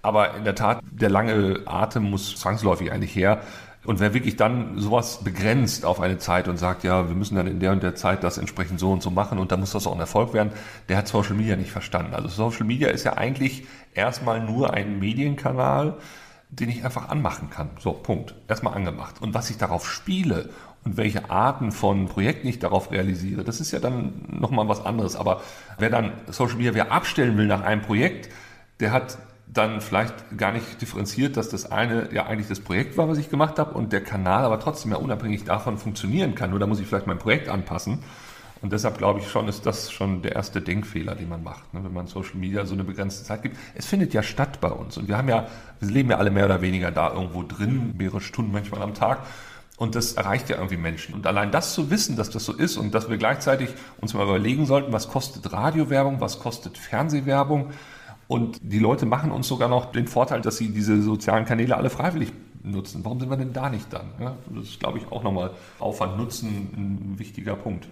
Aber 0.00 0.34
in 0.34 0.44
der 0.44 0.54
Tat, 0.54 0.80
der 0.90 1.10
lange 1.10 1.60
Atem 1.66 2.10
muss 2.10 2.36
zwangsläufig 2.36 2.92
eigentlich 2.92 3.14
her. 3.14 3.40
Und 3.84 3.98
wer 3.98 4.14
wirklich 4.14 4.36
dann 4.36 4.78
sowas 4.78 5.24
begrenzt 5.24 5.84
auf 5.84 6.00
eine 6.00 6.18
Zeit 6.18 6.46
und 6.46 6.56
sagt, 6.56 6.84
ja, 6.84 7.08
wir 7.08 7.16
müssen 7.16 7.34
dann 7.34 7.48
in 7.48 7.58
der 7.58 7.72
und 7.72 7.82
der 7.82 7.96
Zeit 7.96 8.22
das 8.22 8.38
entsprechend 8.38 8.78
so 8.78 8.92
und 8.92 9.02
so 9.02 9.10
machen 9.10 9.38
und 9.40 9.50
dann 9.50 9.58
muss 9.58 9.72
das 9.72 9.88
auch 9.88 9.94
ein 9.94 10.00
Erfolg 10.00 10.34
werden, 10.34 10.52
der 10.88 10.98
hat 10.98 11.08
Social 11.08 11.34
Media 11.34 11.56
nicht 11.56 11.72
verstanden. 11.72 12.14
Also 12.14 12.28
Social 12.28 12.64
Media 12.64 12.90
ist 12.90 13.02
ja 13.02 13.14
eigentlich 13.14 13.66
erstmal 13.94 14.40
nur 14.40 14.72
ein 14.72 15.00
Medienkanal, 15.00 15.96
den 16.50 16.68
ich 16.68 16.84
einfach 16.84 17.08
anmachen 17.08 17.50
kann. 17.50 17.70
So, 17.80 17.92
Punkt. 17.92 18.36
Erstmal 18.46 18.74
angemacht. 18.74 19.20
Und 19.20 19.34
was 19.34 19.50
ich 19.50 19.58
darauf 19.58 19.90
spiele 19.90 20.50
und 20.84 20.96
welche 20.96 21.30
Arten 21.30 21.70
von 21.70 22.06
Projekten 22.06 22.48
ich 22.48 22.58
darauf 22.58 22.90
realisiere, 22.90 23.44
das 23.44 23.60
ist 23.60 23.70
ja 23.70 23.78
dann 23.78 24.12
nochmal 24.28 24.68
was 24.68 24.84
anderes. 24.84 25.16
Aber 25.16 25.42
wer 25.78 25.90
dann 25.90 26.12
Social 26.28 26.56
Media 26.56 26.74
wer 26.74 26.92
abstellen 26.92 27.36
will 27.36 27.46
nach 27.46 27.62
einem 27.62 27.82
Projekt, 27.82 28.28
der 28.80 28.92
hat 28.92 29.18
dann 29.46 29.80
vielleicht 29.80 30.14
gar 30.36 30.52
nicht 30.52 30.80
differenziert, 30.80 31.36
dass 31.36 31.48
das 31.48 31.70
eine 31.70 32.08
ja 32.12 32.26
eigentlich 32.26 32.48
das 32.48 32.60
Projekt 32.60 32.96
war, 32.96 33.08
was 33.08 33.18
ich 33.18 33.30
gemacht 33.30 33.58
habe 33.58 33.74
und 33.74 33.92
der 33.92 34.02
Kanal 34.02 34.44
aber 34.44 34.58
trotzdem 34.58 34.92
ja 34.92 34.98
unabhängig 34.98 35.44
davon 35.44 35.78
funktionieren 35.78 36.34
kann. 36.34 36.50
Nur 36.50 36.58
da 36.58 36.66
muss 36.66 36.80
ich 36.80 36.86
vielleicht 36.86 37.06
mein 37.06 37.18
Projekt 37.18 37.48
anpassen. 37.48 37.98
Und 38.62 38.72
deshalb 38.72 38.96
glaube 38.96 39.18
ich 39.18 39.28
schon, 39.28 39.48
ist 39.48 39.66
das 39.66 39.90
schon 39.90 40.22
der 40.22 40.36
erste 40.36 40.62
Denkfehler, 40.62 41.16
den 41.16 41.28
man 41.28 41.42
macht, 41.42 41.74
ne, 41.74 41.82
wenn 41.82 41.92
man 41.92 42.06
Social 42.06 42.36
Media 42.36 42.64
so 42.64 42.74
eine 42.74 42.84
begrenzte 42.84 43.24
Zeit 43.24 43.42
gibt. 43.42 43.56
Es 43.74 43.86
findet 43.86 44.14
ja 44.14 44.22
statt 44.22 44.60
bei 44.60 44.70
uns 44.70 44.96
und 44.96 45.08
wir 45.08 45.18
haben 45.18 45.28
ja, 45.28 45.48
wir 45.80 45.90
leben 45.90 46.10
ja 46.10 46.18
alle 46.18 46.30
mehr 46.30 46.44
oder 46.44 46.62
weniger 46.62 46.92
da 46.92 47.12
irgendwo 47.12 47.42
drin, 47.42 47.94
mehrere 47.98 48.20
Stunden 48.20 48.52
manchmal 48.52 48.82
am 48.82 48.94
Tag. 48.94 49.18
Und 49.82 49.96
das 49.96 50.12
erreicht 50.12 50.48
ja 50.48 50.58
irgendwie 50.58 50.76
Menschen. 50.76 51.12
Und 51.12 51.26
allein 51.26 51.50
das 51.50 51.74
zu 51.74 51.90
wissen, 51.90 52.14
dass 52.14 52.30
das 52.30 52.44
so 52.44 52.52
ist 52.52 52.76
und 52.76 52.94
dass 52.94 53.10
wir 53.10 53.16
gleichzeitig 53.16 53.70
uns 54.00 54.14
mal 54.14 54.22
überlegen 54.22 54.64
sollten, 54.64 54.92
was 54.92 55.08
kostet 55.08 55.52
Radiowerbung, 55.52 56.20
was 56.20 56.38
kostet 56.38 56.78
Fernsehwerbung. 56.78 57.70
Und 58.28 58.60
die 58.62 58.78
Leute 58.78 59.06
machen 59.06 59.32
uns 59.32 59.48
sogar 59.48 59.68
noch 59.68 59.90
den 59.90 60.06
Vorteil, 60.06 60.40
dass 60.40 60.56
sie 60.56 60.68
diese 60.68 61.02
sozialen 61.02 61.46
Kanäle 61.46 61.76
alle 61.76 61.90
freiwillig 61.90 62.32
nutzen. 62.62 63.04
Warum 63.04 63.18
sind 63.18 63.28
wir 63.28 63.36
denn 63.36 63.52
da 63.52 63.70
nicht 63.70 63.92
dann? 63.92 64.06
Ja, 64.20 64.36
das 64.50 64.68
ist, 64.68 64.78
glaube 64.78 64.98
ich, 64.98 65.10
auch 65.10 65.24
nochmal 65.24 65.50
Aufwand, 65.80 66.16
Nutzen 66.16 66.48
ein 66.76 67.18
wichtiger 67.18 67.56
Punkt. 67.56 67.88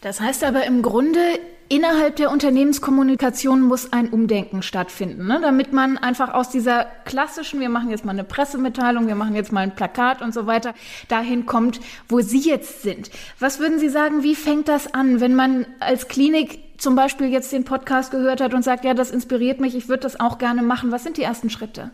Das 0.00 0.20
heißt 0.20 0.44
aber 0.44 0.64
im 0.64 0.82
Grunde, 0.82 1.20
innerhalb 1.68 2.16
der 2.16 2.30
Unternehmenskommunikation 2.30 3.62
muss 3.62 3.92
ein 3.92 4.10
Umdenken 4.10 4.62
stattfinden, 4.62 5.26
ne? 5.26 5.40
damit 5.40 5.72
man 5.72 5.98
einfach 5.98 6.32
aus 6.32 6.50
dieser 6.50 6.86
klassischen, 7.04 7.60
wir 7.60 7.68
machen 7.68 7.90
jetzt 7.90 8.04
mal 8.04 8.12
eine 8.12 8.24
Pressemitteilung, 8.24 9.08
wir 9.08 9.14
machen 9.14 9.34
jetzt 9.34 9.52
mal 9.52 9.60
ein 9.60 9.74
Plakat 9.74 10.22
und 10.22 10.32
so 10.32 10.46
weiter, 10.46 10.74
dahin 11.08 11.46
kommt, 11.46 11.80
wo 12.08 12.20
Sie 12.20 12.40
jetzt 12.40 12.82
sind. 12.82 13.10
Was 13.40 13.58
würden 13.58 13.78
Sie 13.78 13.88
sagen, 13.88 14.22
wie 14.22 14.34
fängt 14.34 14.68
das 14.68 14.94
an, 14.94 15.20
wenn 15.20 15.34
man 15.34 15.66
als 15.80 16.08
Klinik 16.08 16.78
zum 16.78 16.94
Beispiel 16.94 17.28
jetzt 17.28 17.52
den 17.52 17.64
Podcast 17.64 18.10
gehört 18.10 18.40
hat 18.40 18.54
und 18.54 18.62
sagt, 18.62 18.84
ja, 18.84 18.94
das 18.94 19.10
inspiriert 19.10 19.60
mich, 19.60 19.74
ich 19.74 19.88
würde 19.88 20.02
das 20.02 20.20
auch 20.20 20.38
gerne 20.38 20.62
machen. 20.62 20.92
Was 20.92 21.04
sind 21.04 21.16
die 21.16 21.22
ersten 21.22 21.50
Schritte? 21.50 21.90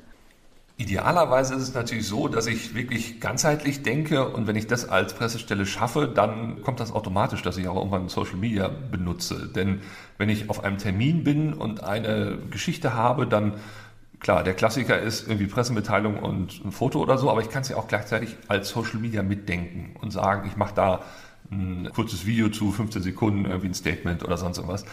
Idealerweise 0.82 1.54
ist 1.54 1.62
es 1.62 1.74
natürlich 1.74 2.08
so, 2.08 2.26
dass 2.26 2.48
ich 2.48 2.74
wirklich 2.74 3.20
ganzheitlich 3.20 3.84
denke 3.84 4.28
und 4.28 4.48
wenn 4.48 4.56
ich 4.56 4.66
das 4.66 4.88
als 4.88 5.14
Pressestelle 5.14 5.64
schaffe, 5.64 6.08
dann 6.12 6.60
kommt 6.62 6.80
das 6.80 6.90
automatisch, 6.90 7.40
dass 7.42 7.56
ich 7.56 7.68
auch 7.68 7.76
irgendwann 7.76 8.08
Social 8.08 8.34
Media 8.34 8.68
benutze. 8.68 9.46
Denn 9.46 9.82
wenn 10.18 10.28
ich 10.28 10.50
auf 10.50 10.64
einem 10.64 10.78
Termin 10.78 11.22
bin 11.22 11.52
und 11.52 11.84
eine 11.84 12.36
Geschichte 12.50 12.94
habe, 12.94 13.28
dann 13.28 13.54
klar, 14.18 14.42
der 14.42 14.54
Klassiker 14.54 14.98
ist 14.98 15.28
irgendwie 15.28 15.46
Pressemitteilung 15.46 16.18
und 16.18 16.64
ein 16.64 16.72
Foto 16.72 17.00
oder 17.00 17.16
so, 17.16 17.30
aber 17.30 17.42
ich 17.42 17.48
kann 17.48 17.62
es 17.62 17.68
ja 17.68 17.76
auch 17.76 17.86
gleichzeitig 17.86 18.34
als 18.48 18.70
Social 18.70 18.98
Media 18.98 19.22
mitdenken 19.22 19.94
und 20.00 20.10
sagen, 20.10 20.48
ich 20.48 20.56
mache 20.56 20.74
da 20.74 21.02
ein 21.52 21.90
kurzes 21.94 22.26
Video 22.26 22.48
zu 22.48 22.72
15 22.72 23.02
Sekunden, 23.02 23.44
irgendwie 23.44 23.68
ein 23.68 23.74
Statement 23.74 24.24
oder 24.24 24.36
sonst 24.36 24.58
irgendwas. 24.58 24.84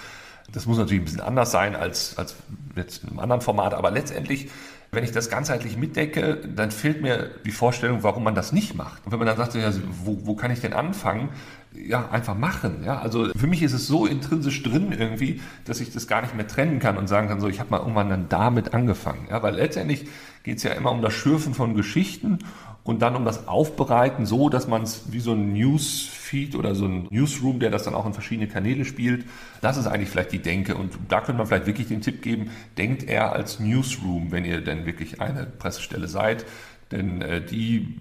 Das 0.52 0.68
muss 0.68 0.78
natürlich 0.78 1.02
ein 1.02 1.06
bisschen 1.06 1.22
anders 1.22 1.50
sein 1.50 1.76
als, 1.76 2.16
als 2.16 2.36
jetzt 2.76 3.04
in 3.04 3.10
einem 3.10 3.20
anderen 3.20 3.42
Format, 3.42 3.74
aber 3.74 3.90
letztendlich 3.90 4.50
wenn 4.92 5.04
ich 5.04 5.12
das 5.12 5.30
ganzheitlich 5.30 5.78
mitdecke, 5.78 6.38
dann 6.56 6.72
fehlt 6.72 7.02
mir 7.02 7.30
die 7.46 7.52
Vorstellung, 7.52 8.02
warum 8.02 8.24
man 8.24 8.34
das 8.34 8.52
nicht 8.52 8.76
macht. 8.76 9.06
Und 9.06 9.12
wenn 9.12 9.20
man 9.20 9.28
dann 9.28 9.38
sagt, 9.38 9.54
ja, 9.56 9.72
wo, 10.04 10.20
wo 10.24 10.36
kann 10.36 10.52
ich 10.52 10.62
denn 10.62 10.74
anfangen? 10.74 11.30
Ja, 11.74 12.10
einfach 12.10 12.36
machen. 12.36 12.84
Ja, 12.84 13.00
also 13.00 13.28
für 13.36 13.46
mich 13.46 13.62
ist 13.62 13.74
es 13.74 13.86
so 13.86 14.08
intrinsisch 14.08 14.64
drin 14.64 14.92
irgendwie, 14.92 15.42
dass 15.66 15.80
ich 15.80 15.94
das 15.94 16.08
gar 16.08 16.24
nicht 16.24 16.36
mehr 16.36 16.48
trennen 16.48 16.80
kann 16.80 16.98
und 16.98 17.08
sagen 17.08 17.28
kann, 17.28 17.40
so, 17.40 17.48
ich 17.48 17.60
habe 17.60 17.70
mal 17.70 17.80
irgendwann 17.80 18.10
dann 18.10 18.30
damit 18.30 18.74
angefangen. 18.74 19.28
Ja, 19.30 19.44
weil 19.44 19.54
letztendlich 19.54 20.08
geht 20.44 20.58
es 20.58 20.64
ja 20.64 20.72
immer 20.72 20.92
um 20.92 21.04
das 21.04 21.14
Schürfen 21.14 21.54
von 21.54 21.76
Geschichten 21.76 22.40
und 22.84 23.02
dann 23.02 23.16
um 23.16 23.26
das 23.26 23.48
Aufbereiten 23.48 24.26
so, 24.26 24.50
dass 24.50 24.68
man 24.68 24.84
es 24.84 25.12
wie 25.12 25.20
so 25.20 25.34
ein 25.34 25.54
Newsfeed 25.54 26.56
oder 26.56 26.76
so 26.76 26.86
ein 26.86 27.08
Newsroom, 27.10 27.60
der 27.60 27.70
das 27.70 27.84
dann 27.84 27.94
auch 27.94 28.06
in 28.06 28.14
verschiedene 28.14 28.48
Kanäle 28.48 28.86
spielt, 28.86 29.26
das 29.62 29.78
ist 29.78 29.88
eigentlich 29.88 30.10
vielleicht 30.10 30.32
die 30.32 30.42
Denke. 30.42 30.76
Und 30.76 30.98
da 31.08 31.22
könnte 31.22 31.38
man 31.38 31.48
vielleicht 31.48 31.68
wirklich 31.68 31.88
den 31.88 32.02
Tipp 32.02 32.22
geben, 32.22 32.52
denkt 32.78 33.04
eher 33.04 33.34
als 33.34 33.60
Newsroom, 33.60 34.32
wenn 34.32 34.46
ihr 34.46 34.62
denn 34.62 34.86
wirklich 34.86 35.22
eine 35.22 35.46
Pressestelle 35.46 36.08
seid. 36.08 36.46
Denn 36.92 37.22
äh, 37.22 37.46
die 37.46 37.96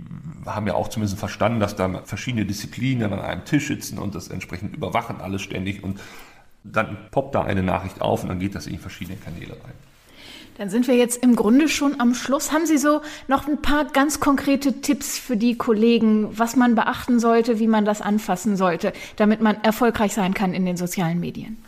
haben 0.46 0.66
ja 0.66 0.74
auch 0.74 0.88
zumindest 0.88 1.18
verstanden, 1.18 1.60
dass 1.60 1.76
da 1.76 2.02
verschiedene 2.04 2.46
Disziplinen 2.46 3.12
an 3.12 3.20
einem 3.20 3.44
Tisch 3.44 3.66
sitzen 3.66 3.98
und 3.98 4.14
das 4.14 4.28
entsprechend 4.28 4.74
überwachen 4.74 5.20
alles 5.20 5.42
ständig 5.42 5.84
und 5.84 6.00
dann 6.64 6.96
poppt 7.10 7.34
da 7.34 7.42
eine 7.42 7.62
Nachricht 7.62 8.00
auf 8.00 8.22
und 8.22 8.30
dann 8.30 8.38
geht 8.38 8.54
das 8.54 8.66
in 8.66 8.78
verschiedene 8.78 9.18
Kanäle 9.18 9.52
rein. 9.52 9.87
Dann 10.58 10.70
sind 10.70 10.88
wir 10.88 10.96
jetzt 10.96 11.22
im 11.22 11.36
Grunde 11.36 11.68
schon 11.68 12.00
am 12.00 12.14
Schluss. 12.14 12.50
Haben 12.52 12.66
Sie 12.66 12.78
so 12.78 13.00
noch 13.28 13.46
ein 13.46 13.62
paar 13.62 13.84
ganz 13.84 14.18
konkrete 14.18 14.80
Tipps 14.80 15.16
für 15.16 15.36
die 15.36 15.56
Kollegen, 15.56 16.36
was 16.36 16.56
man 16.56 16.74
beachten 16.74 17.20
sollte, 17.20 17.60
wie 17.60 17.68
man 17.68 17.84
das 17.84 18.00
anfassen 18.00 18.56
sollte, 18.56 18.92
damit 19.14 19.40
man 19.40 19.62
erfolgreich 19.62 20.14
sein 20.14 20.34
kann 20.34 20.54
in 20.54 20.66
den 20.66 20.76
sozialen 20.76 21.20
Medien? 21.20 21.62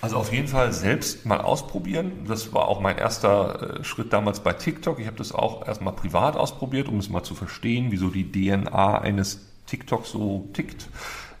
Also 0.00 0.16
auf 0.16 0.32
jeden 0.32 0.48
Fall 0.48 0.72
selbst 0.72 1.26
mal 1.26 1.40
ausprobieren. 1.40 2.26
Das 2.26 2.52
war 2.52 2.66
auch 2.66 2.80
mein 2.80 2.98
erster 2.98 3.78
äh, 3.78 3.84
Schritt 3.84 4.12
damals 4.12 4.40
bei 4.40 4.52
TikTok. 4.52 4.98
Ich 4.98 5.06
habe 5.06 5.16
das 5.16 5.30
auch 5.30 5.64
erstmal 5.64 5.94
privat 5.94 6.34
ausprobiert, 6.36 6.88
um 6.88 6.98
es 6.98 7.08
mal 7.08 7.22
zu 7.22 7.36
verstehen, 7.36 7.92
wieso 7.92 8.08
die 8.08 8.32
DNA 8.32 8.98
eines 8.98 9.46
TikTok 9.68 10.06
so 10.06 10.48
tickt. 10.54 10.88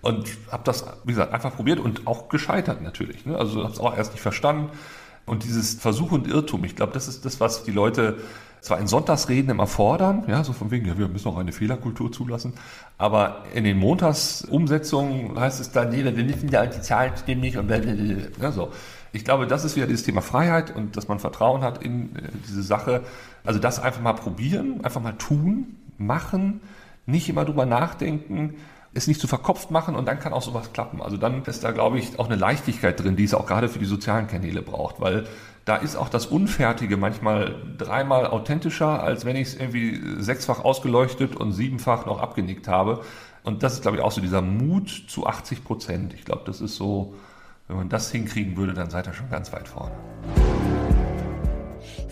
Und 0.00 0.28
habe 0.52 0.62
das, 0.62 0.86
wie 1.02 1.10
gesagt, 1.10 1.32
einfach 1.32 1.56
probiert 1.56 1.80
und 1.80 2.06
auch 2.06 2.28
gescheitert 2.28 2.82
natürlich. 2.82 3.26
Ne? 3.26 3.36
Also 3.36 3.64
habe 3.64 3.72
es 3.72 3.80
auch 3.80 3.96
erst 3.96 4.12
nicht 4.12 4.22
verstanden 4.22 4.70
und 5.26 5.44
dieses 5.44 5.74
Versuch 5.74 6.12
und 6.12 6.26
Irrtum, 6.26 6.64
ich 6.64 6.76
glaube, 6.76 6.92
das 6.92 7.08
ist 7.08 7.24
das, 7.24 7.40
was 7.40 7.64
die 7.64 7.70
Leute 7.70 8.18
zwar 8.60 8.78
in 8.78 8.86
Sonntagsreden 8.86 9.50
immer 9.50 9.66
fordern, 9.66 10.24
ja, 10.28 10.44
so 10.44 10.52
von 10.52 10.70
wegen, 10.70 10.86
ja, 10.86 10.96
wir 10.96 11.08
müssen 11.08 11.28
auch 11.28 11.36
eine 11.36 11.52
Fehlerkultur 11.52 12.12
zulassen, 12.12 12.54
aber 12.96 13.44
in 13.54 13.64
den 13.64 13.76
Montagsumsetzungen 13.78 15.38
heißt 15.38 15.60
es 15.60 15.72
dann, 15.72 15.90
nee, 15.90 16.04
wir 16.04 16.12
müssen 16.12 16.48
ja 16.48 16.64
die 16.66 16.80
Zahlen 16.80 17.12
stimmen 17.16 17.40
nicht 17.40 17.56
und 17.56 17.70
ja, 18.40 18.52
so. 18.52 18.70
Ich 19.12 19.24
glaube, 19.24 19.46
das 19.46 19.64
ist 19.64 19.76
wieder 19.76 19.86
dieses 19.86 20.04
Thema 20.06 20.22
Freiheit 20.22 20.74
und 20.74 20.96
dass 20.96 21.08
man 21.08 21.18
Vertrauen 21.18 21.62
hat 21.62 21.82
in 21.82 22.16
äh, 22.16 22.22
diese 22.48 22.62
Sache. 22.62 23.02
Also 23.44 23.58
das 23.58 23.78
einfach 23.78 24.00
mal 24.00 24.14
probieren, 24.14 24.82
einfach 24.84 25.02
mal 25.02 25.12
tun, 25.12 25.76
machen, 25.98 26.60
nicht 27.04 27.28
immer 27.28 27.44
drüber 27.44 27.66
nachdenken, 27.66 28.54
es 28.94 29.06
nicht 29.06 29.20
zu 29.20 29.26
verkopft 29.26 29.70
machen 29.70 29.94
und 29.94 30.06
dann 30.06 30.20
kann 30.20 30.32
auch 30.32 30.42
sowas 30.42 30.72
klappen. 30.72 31.00
Also 31.00 31.16
dann 31.16 31.42
ist 31.44 31.64
da, 31.64 31.70
glaube 31.70 31.98
ich, 31.98 32.18
auch 32.18 32.26
eine 32.26 32.36
Leichtigkeit 32.36 33.02
drin, 33.02 33.16
die 33.16 33.24
es 33.24 33.34
auch 33.34 33.46
gerade 33.46 33.68
für 33.68 33.78
die 33.78 33.86
sozialen 33.86 34.26
Kanäle 34.26 34.62
braucht, 34.62 35.00
weil 35.00 35.24
da 35.64 35.76
ist 35.76 35.96
auch 35.96 36.08
das 36.08 36.26
Unfertige 36.26 36.96
manchmal 36.96 37.54
dreimal 37.78 38.26
authentischer, 38.26 39.02
als 39.02 39.24
wenn 39.24 39.36
ich 39.36 39.48
es 39.48 39.54
irgendwie 39.54 40.00
sechsfach 40.22 40.64
ausgeleuchtet 40.64 41.36
und 41.36 41.52
siebenfach 41.52 42.04
noch 42.06 42.20
abgenickt 42.20 42.68
habe. 42.68 43.02
Und 43.44 43.62
das 43.62 43.74
ist, 43.74 43.82
glaube 43.82 43.96
ich, 43.96 44.02
auch 44.02 44.12
so 44.12 44.20
dieser 44.20 44.42
Mut 44.42 45.04
zu 45.08 45.26
80 45.26 45.64
Prozent. 45.64 46.14
Ich 46.14 46.24
glaube, 46.24 46.42
das 46.44 46.60
ist 46.60 46.76
so, 46.76 47.14
wenn 47.68 47.76
man 47.76 47.88
das 47.88 48.10
hinkriegen 48.10 48.56
würde, 48.56 48.74
dann 48.74 48.90
seid 48.90 49.06
ihr 49.06 49.14
schon 49.14 49.30
ganz 49.30 49.52
weit 49.52 49.68
vorne. 49.68 49.94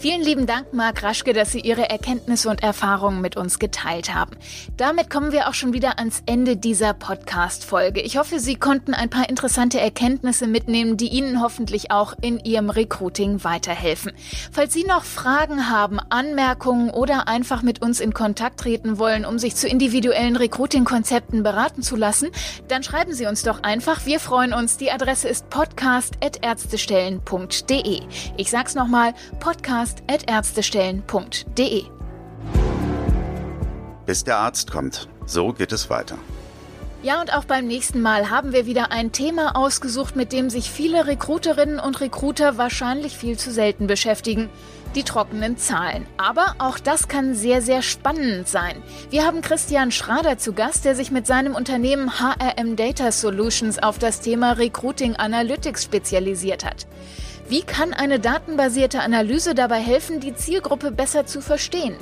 Vielen 0.00 0.22
lieben 0.22 0.46
Dank, 0.46 0.72
Marc 0.72 1.02
Raschke, 1.02 1.34
dass 1.34 1.52
Sie 1.52 1.60
Ihre 1.60 1.90
Erkenntnisse 1.90 2.48
und 2.48 2.62
Erfahrungen 2.62 3.20
mit 3.20 3.36
uns 3.36 3.58
geteilt 3.58 4.14
haben. 4.14 4.34
Damit 4.78 5.10
kommen 5.10 5.30
wir 5.30 5.46
auch 5.46 5.52
schon 5.52 5.74
wieder 5.74 5.98
ans 5.98 6.22
Ende 6.24 6.56
dieser 6.56 6.94
Podcast-Folge. 6.94 8.00
Ich 8.00 8.16
hoffe, 8.16 8.40
Sie 8.40 8.54
konnten 8.54 8.94
ein 8.94 9.10
paar 9.10 9.28
interessante 9.28 9.78
Erkenntnisse 9.78 10.46
mitnehmen, 10.46 10.96
die 10.96 11.08
Ihnen 11.08 11.42
hoffentlich 11.42 11.90
auch 11.90 12.14
in 12.22 12.42
Ihrem 12.42 12.70
Recruiting 12.70 13.44
weiterhelfen. 13.44 14.12
Falls 14.50 14.72
Sie 14.72 14.84
noch 14.84 15.04
Fragen 15.04 15.68
haben, 15.68 16.00
Anmerkungen 16.08 16.88
oder 16.88 17.28
einfach 17.28 17.60
mit 17.60 17.82
uns 17.82 18.00
in 18.00 18.14
Kontakt 18.14 18.60
treten 18.60 18.98
wollen, 18.98 19.26
um 19.26 19.38
sich 19.38 19.54
zu 19.54 19.68
individuellen 19.68 20.36
Recruiting-Konzepten 20.36 21.42
beraten 21.42 21.82
zu 21.82 21.96
lassen, 21.96 22.30
dann 22.68 22.82
schreiben 22.82 23.12
Sie 23.12 23.26
uns 23.26 23.42
doch 23.42 23.64
einfach. 23.64 24.06
Wir 24.06 24.18
freuen 24.18 24.54
uns. 24.54 24.78
Die 24.78 24.90
Adresse 24.90 25.28
ist 25.28 25.50
podcast.ärztestellen.de. 25.50 28.00
Ich 28.38 28.48
sag's 28.48 28.74
nochmal, 28.74 29.12
podcast 29.40 29.89
podcast.ärztestellen.de. 29.90 31.84
Bis 34.06 34.24
der 34.24 34.38
Arzt 34.38 34.70
kommt. 34.70 35.08
So 35.26 35.52
geht 35.52 35.72
es 35.72 35.90
weiter. 35.90 36.16
Ja, 37.02 37.20
und 37.20 37.32
auch 37.32 37.44
beim 37.44 37.66
nächsten 37.66 38.02
Mal 38.02 38.28
haben 38.28 38.52
wir 38.52 38.66
wieder 38.66 38.92
ein 38.92 39.10
Thema 39.10 39.56
ausgesucht, 39.56 40.16
mit 40.16 40.32
dem 40.32 40.50
sich 40.50 40.70
viele 40.70 41.06
Recruiterinnen 41.06 41.80
und 41.80 42.00
Recruiter 42.00 42.58
wahrscheinlich 42.58 43.16
viel 43.16 43.38
zu 43.38 43.50
selten 43.50 43.86
beschäftigen. 43.86 44.50
Die 44.94 45.04
trockenen 45.04 45.56
Zahlen. 45.56 46.04
Aber 46.16 46.56
auch 46.58 46.80
das 46.80 47.06
kann 47.06 47.34
sehr, 47.34 47.62
sehr 47.62 47.80
spannend 47.80 48.48
sein. 48.48 48.82
Wir 49.10 49.24
haben 49.24 49.40
Christian 49.40 49.92
Schrader 49.92 50.36
zu 50.36 50.52
Gast, 50.52 50.84
der 50.84 50.96
sich 50.96 51.12
mit 51.12 51.28
seinem 51.28 51.54
Unternehmen 51.54 52.18
HRM 52.18 52.74
Data 52.74 53.12
Solutions 53.12 53.80
auf 53.80 53.98
das 53.98 54.20
Thema 54.20 54.52
Recruiting 54.52 55.14
Analytics 55.14 55.84
spezialisiert 55.84 56.64
hat. 56.64 56.88
Wie 57.48 57.62
kann 57.62 57.92
eine 57.92 58.20
datenbasierte 58.20 59.00
Analyse 59.00 59.56
dabei 59.56 59.80
helfen, 59.80 60.20
die 60.20 60.34
Zielgruppe 60.34 60.92
besser 60.92 61.26
zu 61.26 61.40
verstehen? 61.40 61.96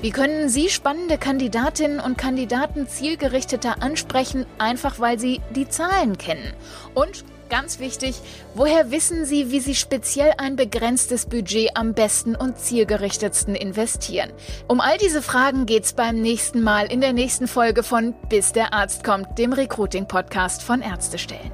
Wie 0.00 0.10
können 0.10 0.48
Sie 0.48 0.68
spannende 0.68 1.18
Kandidatinnen 1.18 2.00
und 2.00 2.18
Kandidaten 2.18 2.88
zielgerichteter 2.88 3.80
ansprechen, 3.80 4.44
einfach 4.58 4.98
weil 4.98 5.18
Sie 5.18 5.40
die 5.54 5.68
Zahlen 5.68 6.18
kennen? 6.18 6.52
Und 6.94 7.24
Ganz 7.48 7.78
wichtig, 7.78 8.20
woher 8.54 8.90
wissen 8.90 9.24
Sie, 9.24 9.50
wie 9.50 9.60
Sie 9.60 9.74
speziell 9.74 10.32
ein 10.36 10.56
begrenztes 10.56 11.26
Budget 11.26 11.70
am 11.74 11.94
besten 11.94 12.36
und 12.36 12.58
zielgerichtetsten 12.58 13.54
investieren? 13.54 14.30
Um 14.66 14.80
all 14.80 14.98
diese 14.98 15.22
Fragen 15.22 15.64
geht's 15.64 15.94
beim 15.94 16.20
nächsten 16.20 16.60
Mal 16.62 16.92
in 16.92 17.00
der 17.00 17.14
nächsten 17.14 17.48
Folge 17.48 17.82
von 17.82 18.14
Bis 18.28 18.52
der 18.52 18.74
Arzt 18.74 19.02
kommt, 19.02 19.38
dem 19.38 19.52
Recruiting-Podcast 19.54 20.62
von 20.62 20.82
Ärztestellen. 20.82 21.50